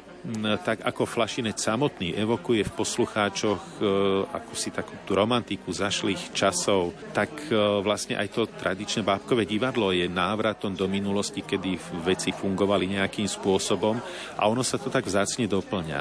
[0.68, 3.84] tak ako flašinec samotný evokuje v poslucháčoch e,
[4.28, 9.96] ako si takú tú romantiku zašlých časov, tak e, vlastne aj to tradičné bábkové divadlo
[9.96, 13.96] je návratom do minulosti, kedy veci fungovali nejakým spôsobom
[14.36, 16.00] a ono sa to tak vzácne doplňa.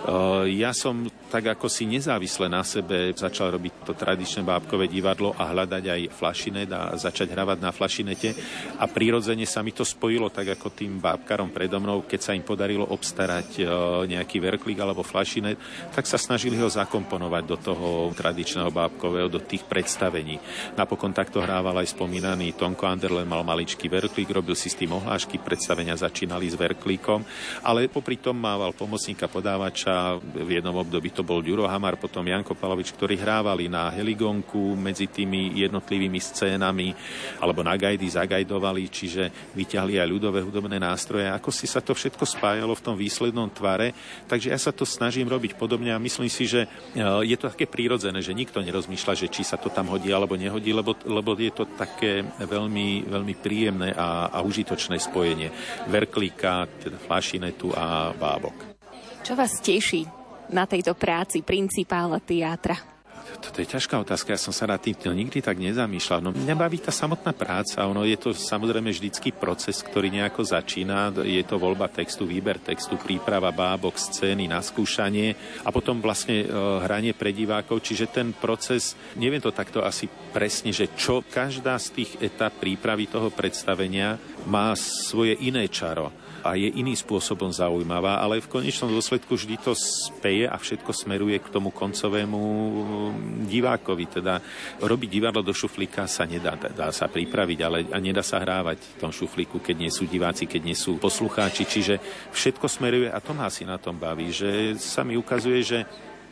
[0.00, 5.36] Eh, ja som tak ako si nezávisle na sebe začal robiť to tradičné bábkové divadlo
[5.36, 8.32] a hľadať aj flašinet a začať hravať na flašinete
[8.80, 12.42] a prirodzene sa mi to spojilo tak ako tým bábkarom predo mnou, keď sa im
[12.42, 13.68] podarilo obstarať eh,
[14.10, 15.58] nejaký verklík alebo flašinet,
[15.94, 20.38] tak sa snažili ho zakomponovať do toho tradičného bábkového, do tých predstavení.
[20.76, 25.40] Napokon takto hrával aj spomínaný Tonko Anderlen, mal maličký verklík, robil si s tým ohlášky,
[25.40, 27.24] predstavenia začínali s verklíkom,
[27.64, 32.52] ale popri tom mával pomocníka podávača v jednom období to bol Ďuro Hamar, potom Janko
[32.52, 36.92] Palovič, ktorí hrávali na heligonku medzi tými jednotlivými scénami,
[37.40, 41.30] alebo na gajdy zagajdovali, čiže vyťahli aj ľudové hudobné nástroje.
[41.30, 43.96] Ako si sa to všetko spájalo v tom výslednom tvare,
[44.28, 47.64] takže ja sa to snažím robiť podobne a myslím si, že e, je to také
[47.64, 51.54] prírodzené, že nikto nerozmýšľa, že či sa to tam hodí alebo nehodí, lebo, lebo je
[51.54, 55.48] to také veľmi, veľmi príjemné a, a užitočné spojenie
[55.88, 58.76] verklíka, teda flašinetu a bábok.
[59.24, 60.04] Čo vás teší
[60.50, 62.89] na tejto práci principála teátra?
[63.38, 66.24] To je ťažká otázka, ja som sa nad tým nikdy tak nezamýšľal.
[66.24, 71.12] No mňa baví tá samotná práca, ono je to samozrejme vždycký proces, ktorý nejako začína,
[71.22, 75.34] je to voľba textu, výber textu, príprava bábok, scény, naskúšanie
[75.66, 76.46] a potom vlastne e,
[76.86, 82.02] hranie pre divákov, čiže ten proces, neviem to takto asi presne, že čo každá z
[82.02, 84.16] tých etap prípravy toho predstavenia
[84.48, 89.72] má svoje iné čaro a je iným spôsobom zaujímavá, ale v konečnom dôsledku vždy to
[89.76, 94.04] speje a všetko smeruje k tomu koncovému mm, divákovi.
[94.08, 94.40] Teda
[94.80, 98.94] robiť divadlo do šuflíka sa nedá, dá sa pripraviť, ale a nedá sa hrávať v
[99.00, 101.68] tom šuflíku, keď nie sú diváci, keď nie sú poslucháči.
[101.68, 101.94] Čiže
[102.32, 105.78] všetko smeruje a to ma asi na tom baví, že sa mi ukazuje, že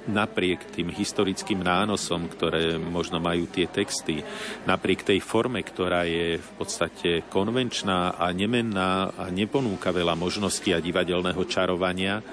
[0.08, 4.24] napriek tým historickým nánosom, ktoré možno majú tie texty,
[4.64, 10.82] napriek tej forme, ktorá je v podstate konvenčná a nemenná a neponúka veľa možností a
[10.82, 12.24] divadelného čarovania,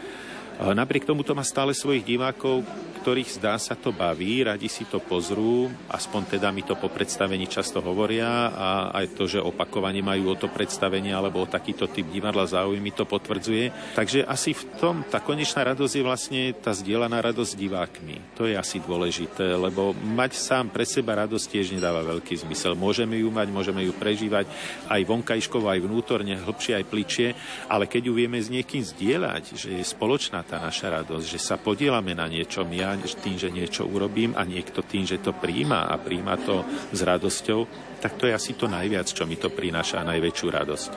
[0.55, 2.63] Napriek tomu to má stále svojich divákov,
[3.05, 7.45] ktorých zdá sa to baví, radi si to pozrú, aspoň teda mi to po predstavení
[7.45, 12.09] často hovoria a aj to, že opakovane majú o to predstavenie alebo o takýto typ
[12.09, 13.93] divadla záujmy to potvrdzuje.
[13.93, 18.41] Takže asi v tom tá konečná radosť je vlastne tá zdieľaná radosť s divákmi.
[18.41, 22.73] To je asi dôležité, lebo mať sám pre seba radosť tiež nedáva veľký zmysel.
[22.73, 24.49] Môžeme ju mať, môžeme ju prežívať
[24.89, 27.37] aj vonkajškovo, aj vnútorne, hlbšie, aj pličie,
[27.69, 31.61] ale keď ju vieme s niekým zdieľať, že je spoločná tá naša radosť, že sa
[31.61, 35.99] podielame na niečom, ja tým, že niečo urobím a niekto tým, že to príjma a
[35.99, 36.63] príjma to
[36.95, 37.59] s radosťou,
[37.99, 40.91] tak to je asi to najviac, čo mi to prináša najväčšiu radosť.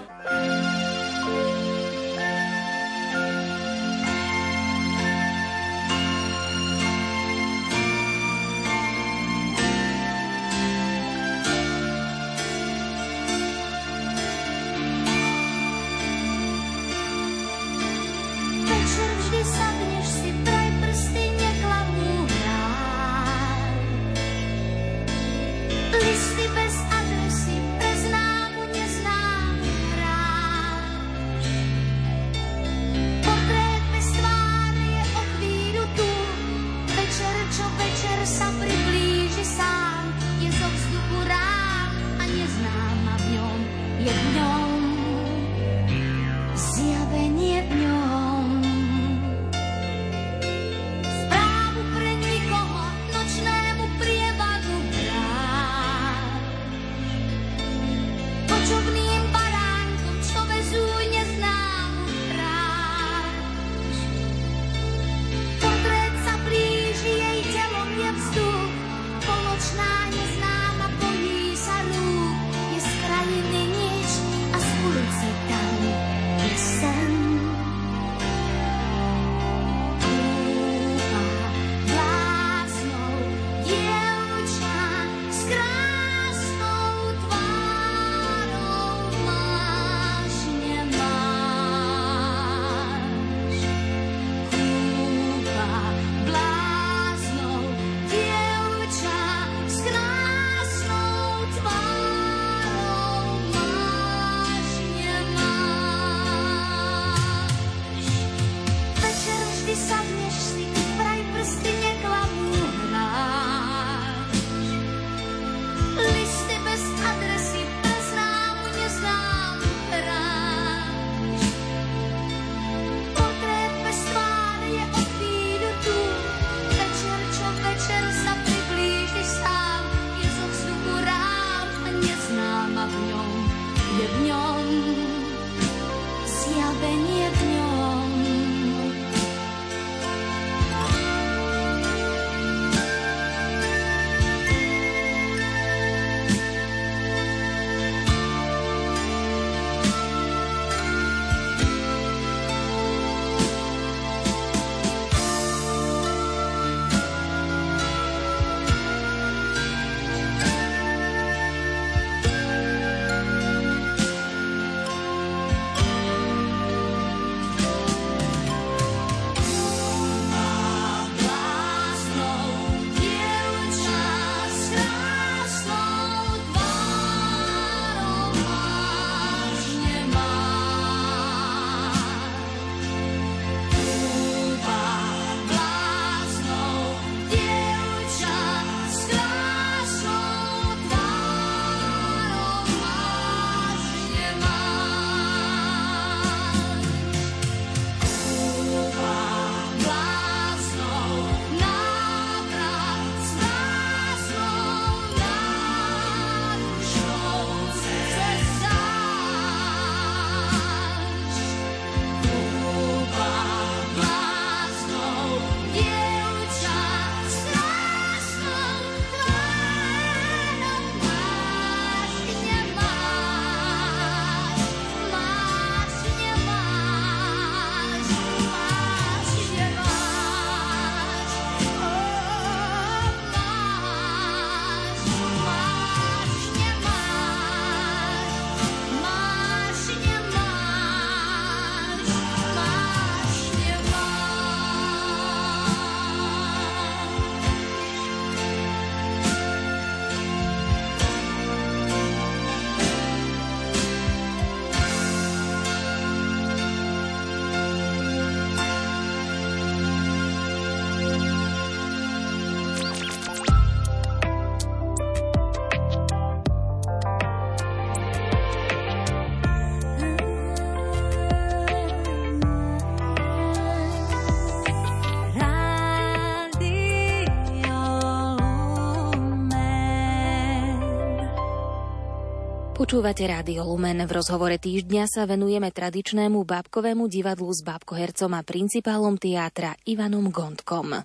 [282.89, 284.01] Počúvate Rádio Lumen.
[284.09, 290.97] V rozhovore týždňa sa venujeme tradičnému bábkovému divadlu s bábkohercom a principálom teátra Ivanom Gondkom.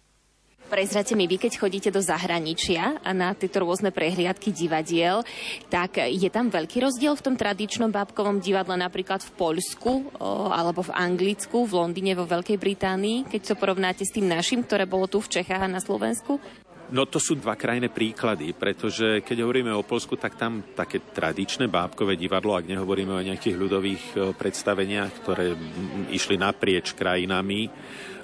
[0.71, 5.27] Prezrate mi, vy keď chodíte do zahraničia a na tieto rôzne prehliadky divadiel,
[5.67, 10.23] tak je tam veľký rozdiel v tom tradičnom bábkovom divadle napríklad v Poľsku
[10.55, 14.87] alebo v Anglicku, v Londýne, vo Veľkej Británii, keď to porovnáte s tým našim, ktoré
[14.87, 16.39] bolo tu v Čechách a na Slovensku?
[16.93, 21.65] No to sú dva krajné príklady, pretože keď hovoríme o Polsku, tak tam také tradičné
[21.65, 25.57] bábkové divadlo, ak nehovoríme o nejakých ľudových e, predstaveniach, ktoré
[26.13, 27.65] išli naprieč krajinami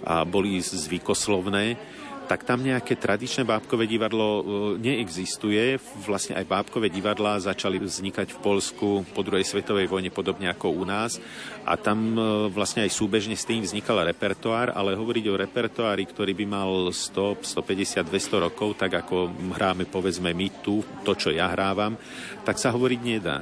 [0.05, 1.97] a boli zvykoslovné,
[2.29, 4.43] tak tam nejaké tradičné bábkové divadlo e,
[4.77, 5.81] neexistuje.
[6.05, 10.85] Vlastne aj bábkové divadlá začali vznikať v Polsku po druhej svetovej vojne, podobne ako u
[10.85, 11.17] nás.
[11.65, 12.21] A tam e,
[12.53, 17.41] vlastne aj súbežne s tým vznikal repertoár, ale hovoriť o repertoári, ktorý by mal 100,
[17.41, 21.97] 150, 200 rokov, tak ako hráme povedzme my tu, to, čo ja hrávam,
[22.45, 23.41] tak sa hovoriť nedá.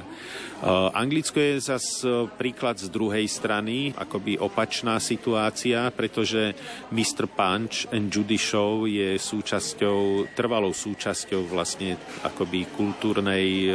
[0.66, 2.02] Anglicko je zas
[2.34, 6.50] príklad z druhej strany, akoby opačná situácia, pretože
[6.90, 7.30] Mr.
[7.30, 11.94] Punch and Judy Show je súčasťou, trvalou súčasťou vlastne
[12.26, 13.70] akoby kultúrnej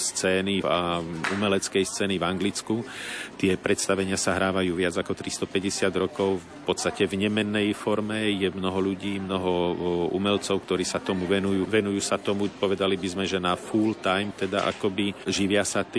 [0.00, 1.04] scény a
[1.36, 2.80] umeleckej scény v Anglicku.
[3.36, 8.32] Tie predstavenia sa hrávajú viac ako 350 rokov v podstate v nemennej forme.
[8.32, 9.76] Je mnoho ľudí, mnoho
[10.16, 11.68] umelcov, ktorí sa tomu venujú.
[11.68, 15.96] Venujú sa tomu, povedali by sme, že na full time, teda akoby živia sa tým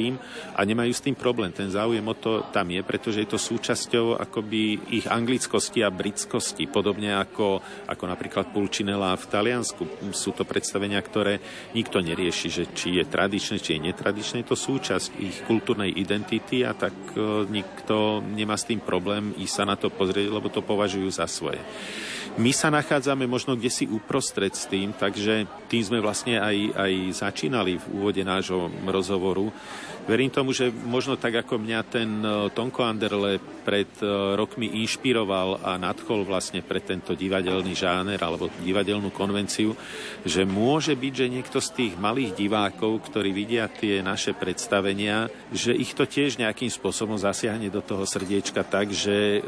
[0.56, 1.52] a nemajú s tým problém.
[1.52, 6.72] Ten záujem o to tam je, pretože je to súčasťou akoby ich anglickosti a britskosti.
[6.72, 10.12] Podobne ako, ako napríklad Pulcinella v Taliansku.
[10.16, 11.42] Sú to predstavenia, ktoré
[11.76, 14.42] nikto nerieši, že či je tradičné, či je netradičné.
[14.42, 16.94] Je to súčasť ich kultúrnej identity a tak
[17.50, 21.60] nikto nemá s tým problém ísť sa na to pozrieť, lebo to považujú za svoje.
[22.40, 26.94] My sa nachádzame možno kde si uprostred s tým, takže tým sme vlastne aj, aj
[27.26, 29.52] začínali v úvode nášho rozhovoru,
[30.10, 35.62] Verím tomu, že možno tak ako mňa ten e, Tonko Anderle pred e, rokmi inšpiroval
[35.62, 39.78] a nadchol vlastne pre tento divadelný žáner alebo divadelnú konvenciu,
[40.26, 45.78] že môže byť, že niekto z tých malých divákov, ktorí vidia tie naše predstavenia, že
[45.78, 49.42] ich to tiež nejakým spôsobom zasiahne do toho srdiečka tak, že e,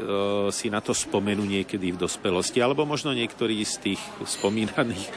[0.54, 5.10] si na to spomenú niekedy v dospelosti, alebo možno niektorí z tých spomínaných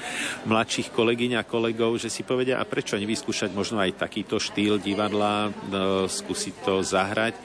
[0.49, 5.34] mladších kolegyň a kolegov, že si povedia, a prečo nevyskúšať možno aj takýto štýl divadla
[5.71, 7.35] no, skúsiť to zahrať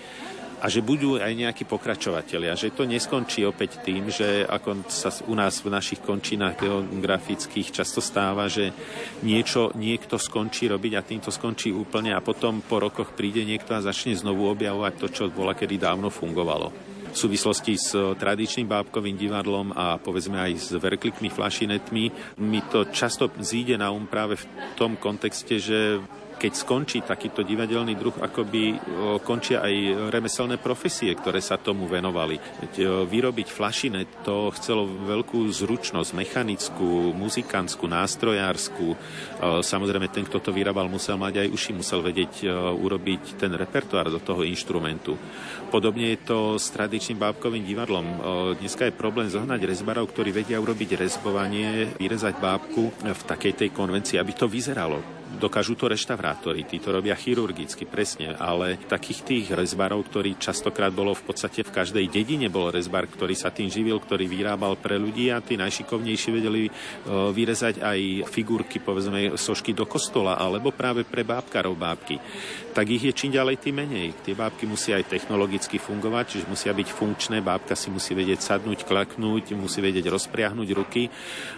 [0.60, 5.32] a že budú aj nejakí pokračovateľia, že to neskončí opäť tým, že ako sa u
[5.32, 8.68] nás v našich končinách geografických často stáva, že
[9.24, 13.80] niečo niekto skončí robiť a týmto skončí úplne a potom po rokoch príde niekto a
[13.80, 17.90] začne znovu objavovať to, čo bola kedy dávno fungovalo v súvislosti s
[18.22, 22.38] tradičným bábkovým divadlom a povedzme aj s verklikmi, flašinetmi.
[22.38, 24.46] Mi to často zíde na um práve v
[24.78, 25.98] tom kontexte, že
[26.40, 28.80] keď skončí takýto divadelný druh, akoby
[29.20, 32.40] končia aj remeselné profesie, ktoré sa tomu venovali.
[32.80, 38.96] Vyrobiť flašine to chcelo veľkú zručnosť, mechanickú, muzikantskú, nástrojárskú.
[39.60, 42.48] Samozrejme, ten, kto to vyrábal, musel mať aj uši, musel vedieť
[42.80, 45.20] urobiť ten repertoár do toho inštrumentu.
[45.68, 48.06] Podobne je to s tradičným bábkovým divadlom.
[48.56, 54.16] Dneska je problém zohnať rezbarov, ktorí vedia urobiť rezbovanie, vyrezať bábku v takej tej konvencii,
[54.16, 60.04] aby to vyzeralo dokážu to reštaurátori, tí to robia chirurgicky, presne, ale takých tých rezbarov,
[60.12, 64.28] ktorí častokrát bolo v podstate v každej dedine bol rezbar, ktorý sa tým živil, ktorý
[64.28, 66.70] vyrábal pre ľudí a tí najšikovnejší vedeli e,
[67.08, 72.20] vyrezať aj figurky, povedzme, sošky do kostola, alebo práve pre bábkarov bábky.
[72.76, 74.12] Tak ich je čím ďalej, tým menej.
[74.20, 78.84] Tie bábky musia aj technologicky fungovať, čiže musia byť funkčné, bábka si musí vedieť sadnúť,
[78.84, 81.08] klaknúť, musí vedieť rozpriahnuť ruky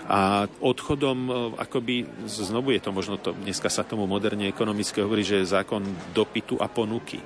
[0.06, 5.24] a odchodom, e, akoby, znovu je to možno to, dneska sa tomu moderne ekonomicky hovorí,
[5.24, 5.80] že je zákon
[6.12, 7.16] dopytu a ponuky.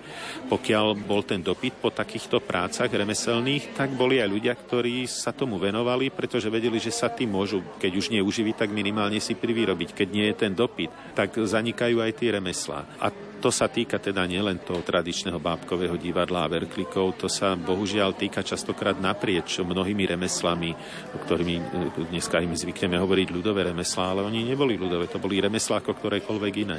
[0.47, 5.59] Pokiaľ bol ten dopyt po takýchto prácach remeselných, tak boli aj ľudia, ktorí sa tomu
[5.59, 9.91] venovali, pretože vedeli, že sa tým môžu, keď už nie uživiť, tak minimálne si privyrobiť.
[9.99, 12.87] Keď nie je ten dopyt, tak zanikajú aj tie remeslá.
[13.03, 18.17] A to sa týka teda nielen toho tradičného bábkového divadla a verklikov, to sa bohužiaľ
[18.17, 20.73] týka častokrát naprieč mnohými remeslami,
[21.13, 21.63] o ktorými e,
[22.11, 26.55] dneska im zvykneme hovoriť ľudové remeslá, ale oni neboli ľudové, to boli remeslá ako ktorékoľvek
[26.65, 26.79] iné.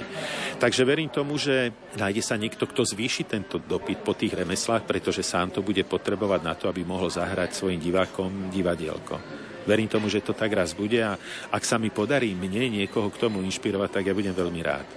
[0.58, 5.22] Takže verím tomu, že nájde sa niekto, kto zvýši tento dopyt po tých remeslách, pretože
[5.22, 9.46] sám to bude potrebovať na to, aby mohol zahrať svojim divákom divadielko.
[9.68, 11.20] Verím tomu, že to tak raz bude a
[11.52, 14.88] ak sa mi podarí mne niekoho k tomu inšpirovať, tak ja budem veľmi rád.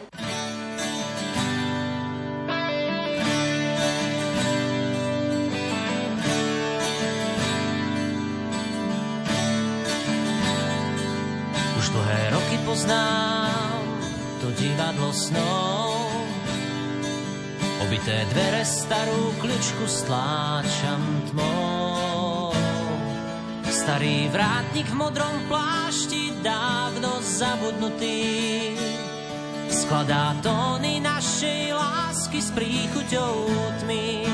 [18.11, 20.98] Ubité dvere starú kľučku stláčam
[21.30, 22.50] tmou.
[23.70, 28.18] Starý vrátnik v modrom plášti dávno zabudnutý
[29.70, 33.46] skladá tóny našej lásky s príchuťou
[33.86, 34.26] tmy.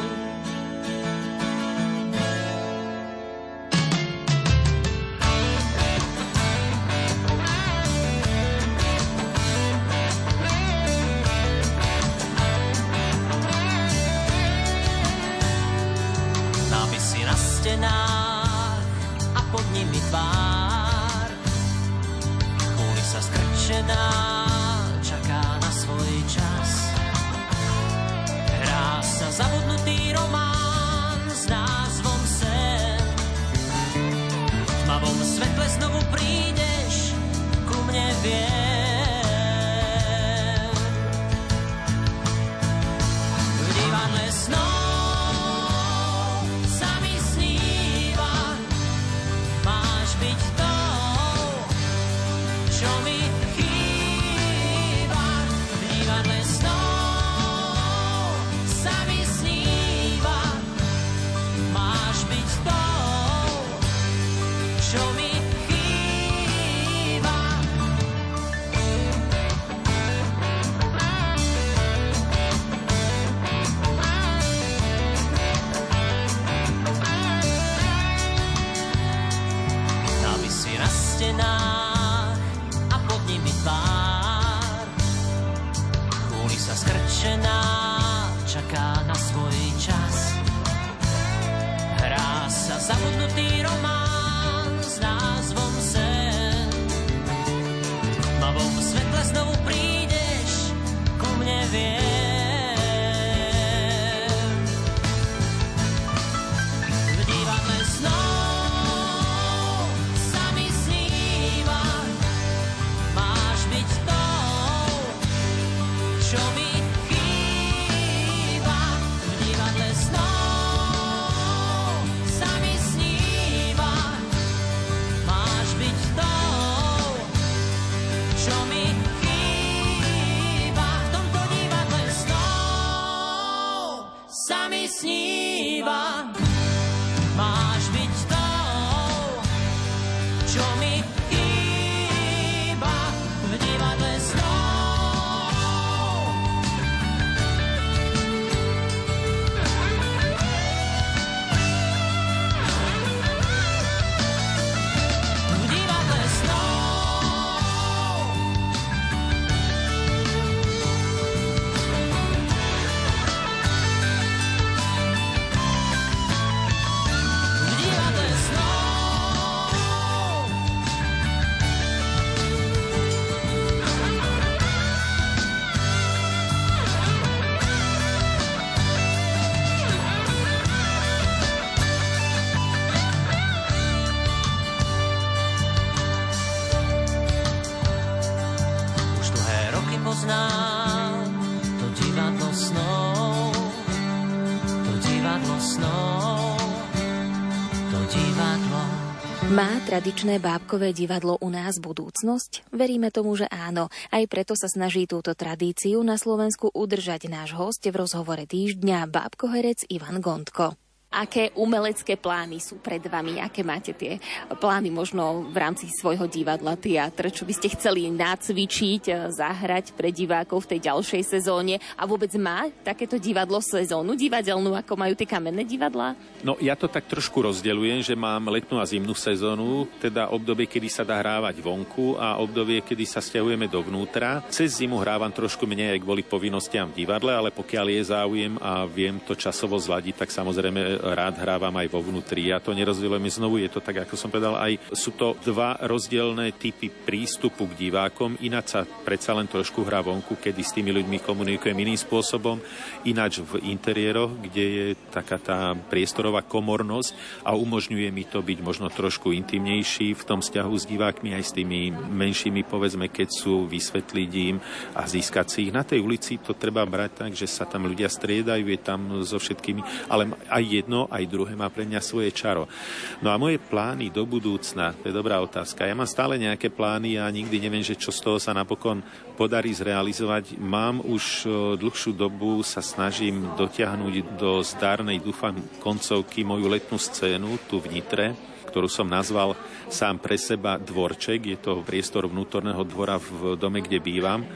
[199.97, 202.68] Tradičné bábkové divadlo u nás budúcnosť?
[202.68, 203.88] Veríme tomu, že áno.
[204.12, 209.88] Aj preto sa snaží túto tradíciu na Slovensku udržať náš host v rozhovore týždňa bábkoherec
[209.88, 210.76] Ivan Gondko
[211.11, 214.19] aké umelecké plány sú pred vami, aké máte tie
[214.59, 220.11] plány možno v rámci svojho divadla, teatr, čo by ste chceli nacvičiť, eh, zahrať pre
[220.11, 225.29] divákov v tej ďalšej sezóne a vôbec má takéto divadlo sezónu divadelnú, ako majú tie
[225.29, 226.19] kamenné divadlá?
[226.43, 230.89] No ja to tak trošku rozdeľujem, že mám letnú a zimnú sezónu, teda obdobie, kedy
[230.91, 234.45] sa dá hrávať vonku a obdobie, kedy sa stiahujeme dovnútra.
[234.53, 239.17] Cez zimu hrávam trošku menej kvôli povinnostiam v divadle, ale pokiaľ je záujem a viem
[239.23, 242.51] to časovo zladiť, tak samozrejme rád hrávam aj vo vnútri.
[242.51, 246.51] Ja to nerozdeľujem znovu, je to tak, ako som povedal, aj sú to dva rozdielne
[246.57, 248.41] typy prístupu k divákom.
[248.43, 252.59] Ináč sa predsa len trošku hrá vonku, kedy s tými ľuďmi komunikujem iným spôsobom,
[253.07, 258.89] ináč v interiéroch, kde je taká tá priestorová komornosť a umožňuje mi to byť možno
[258.89, 264.31] trošku intimnejší v tom vzťahu s divákmi aj s tými menšími, povedzme, keď sú vysvetliť
[264.49, 264.57] im
[264.95, 265.75] a získať si ich.
[265.75, 269.37] Na tej ulici to treba brať tak, že sa tam ľudia striedajú, je tam so
[269.37, 272.70] všetkými, ale aj je jedno, aj druhé má pre mňa svoje čaro.
[273.18, 275.82] No a moje plány do budúcna, to je dobrá otázka.
[275.82, 279.03] Ja mám stále nejaké plány a nikdy neviem, že čo z toho sa napokon
[279.34, 280.55] podarí zrealizovať.
[280.62, 281.51] Mám už
[281.82, 288.39] dlhšiu dobu, sa snažím dotiahnuť do zdárnej, dúfam, koncovky moju letnú scénu tu v Nitre,
[288.70, 289.59] ktorú som nazval
[289.91, 291.51] sám pre seba dvorček.
[291.51, 294.47] Je to priestor vnútorného dvora v dome, kde bývam.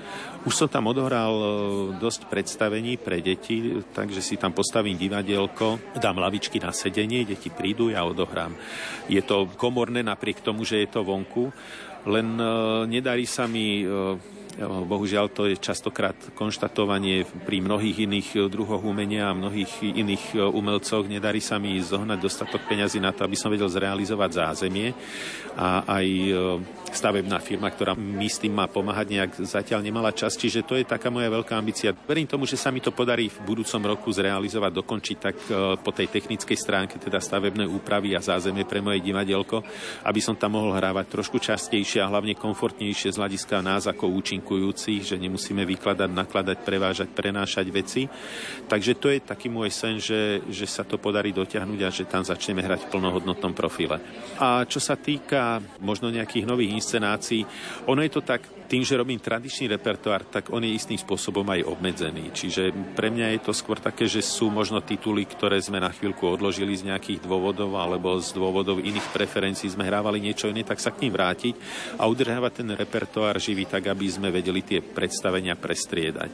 [0.41, 1.47] Už som tam odohral e,
[2.01, 7.93] dosť predstavení pre deti, takže si tam postavím divadielko, dám lavičky na sedenie, deti prídu,
[7.93, 8.57] ja odohrám.
[9.05, 11.53] Je to komorné napriek tomu, že je to vonku,
[12.09, 12.45] len e,
[12.89, 14.17] nedarí sa mi e,
[14.61, 21.07] Bohužiaľ to je častokrát konštatovanie pri mnohých iných druhoch umenia a mnohých iných umelcoch.
[21.07, 24.93] Nedarí sa mi zohnať dostatok peňazí na to, aby som vedel zrealizovať zázemie
[25.55, 26.07] a aj
[26.95, 30.37] stavebná firma, ktorá mi s tým má pomáhať, nejak zatiaľ nemala čas.
[30.37, 31.95] Čiže to je taká moja veľká ambícia.
[31.95, 35.91] Verím tomu, že sa mi to podarí v budúcom roku zrealizovať, dokončiť tak e, po
[35.95, 39.63] tej technickej stránke, teda stavebnej úpravy a zázemie pre moje divadelko,
[40.05, 45.07] aby som tam mohol hrávať trošku častejšie a hlavne komfortnejšie z hľadiska nás ako účinkujúcich,
[45.07, 48.07] že nemusíme vykladať, nakladať, prevážať, prenášať veci.
[48.67, 52.27] Takže to je taký môj sen, že, že sa to podarí dotiahnuť a že tam
[52.27, 54.03] začneme hrať v plnohodnotnom profile.
[54.41, 57.45] A čo sa týka možno nejakých nových inscenácií.
[57.85, 58.41] Ono je to tak,
[58.71, 62.31] tým, že robím tradičný repertoár, tak on je istým spôsobom aj obmedzený.
[62.31, 66.23] Čiže pre mňa je to skôr také, že sú možno tituly, ktoré sme na chvíľku
[66.23, 70.95] odložili z nejakých dôvodov alebo z dôvodov iných preferencií sme hrávali niečo iné, tak sa
[70.95, 71.59] k ním vrátiť
[71.99, 76.31] a udržiavať ten repertoár živý tak, aby sme vedeli tie predstavenia prestriedať.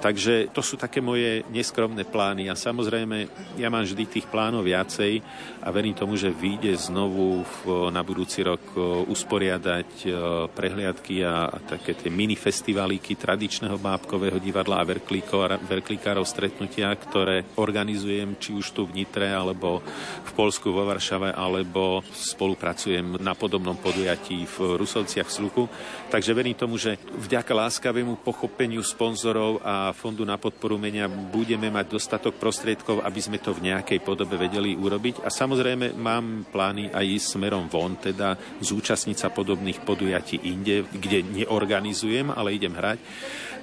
[0.00, 3.28] Takže to sú také moje neskromné plány a samozrejme
[3.60, 5.20] ja mám vždy tých plánov viacej
[5.60, 8.72] a verím tomu, že vyjde znovu v, na budúci rok
[9.04, 10.08] usporiadať
[10.56, 18.38] prehliadky a, a také tie mini festivalíky tradičného bábkového divadla a verklíkárov stretnutia, ktoré organizujem
[18.38, 19.82] či už tu v Nitre, alebo
[20.22, 25.62] v Polsku, vo Varšave, alebo spolupracujem na podobnom podujatí v Rusovciach v Sluku.
[26.10, 31.90] Takže verím tomu, že vďaka láskavému pochopeniu sponzorov a Fondu na podporu menia budeme mať
[31.90, 35.26] dostatok prostriedkov, aby sme to v nejakej podobe vedeli urobiť.
[35.26, 41.24] A samozrejme mám plány aj ísť smerom von, teda zúčastniť sa podobných podujatí inde, kde
[41.24, 43.00] neorganizujem organizujem, ale idem hrať.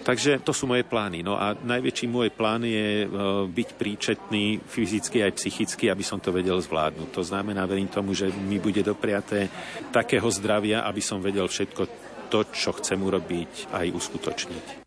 [0.02, 1.22] Takže to sú moje plány.
[1.22, 3.08] No a najväčší môj plán je e,
[3.46, 7.14] byť príčetný fyzicky aj psychicky, aby som to vedel zvládnuť.
[7.14, 9.46] To znamená, verím tomu, že mi bude dopriaté
[9.94, 11.84] takého zdravia, aby som vedel všetko
[12.34, 14.81] to, čo chcem urobiť, aj uskutočniť.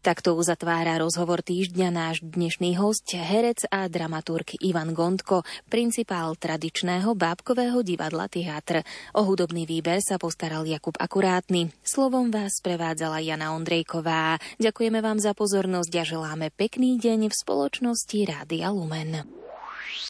[0.00, 7.84] Takto uzatvára rozhovor týždňa náš dnešný host, herec a dramaturg Ivan Gondko, principál tradičného bábkového
[7.84, 8.80] divadla Teatr.
[9.12, 11.68] O hudobný výber sa postaral Jakub Akurátny.
[11.84, 14.40] Slovom vás prevádzala Jana Ondrejková.
[14.56, 19.28] Ďakujeme vám za pozornosť a želáme pekný deň v spoločnosti Rádia Lumen.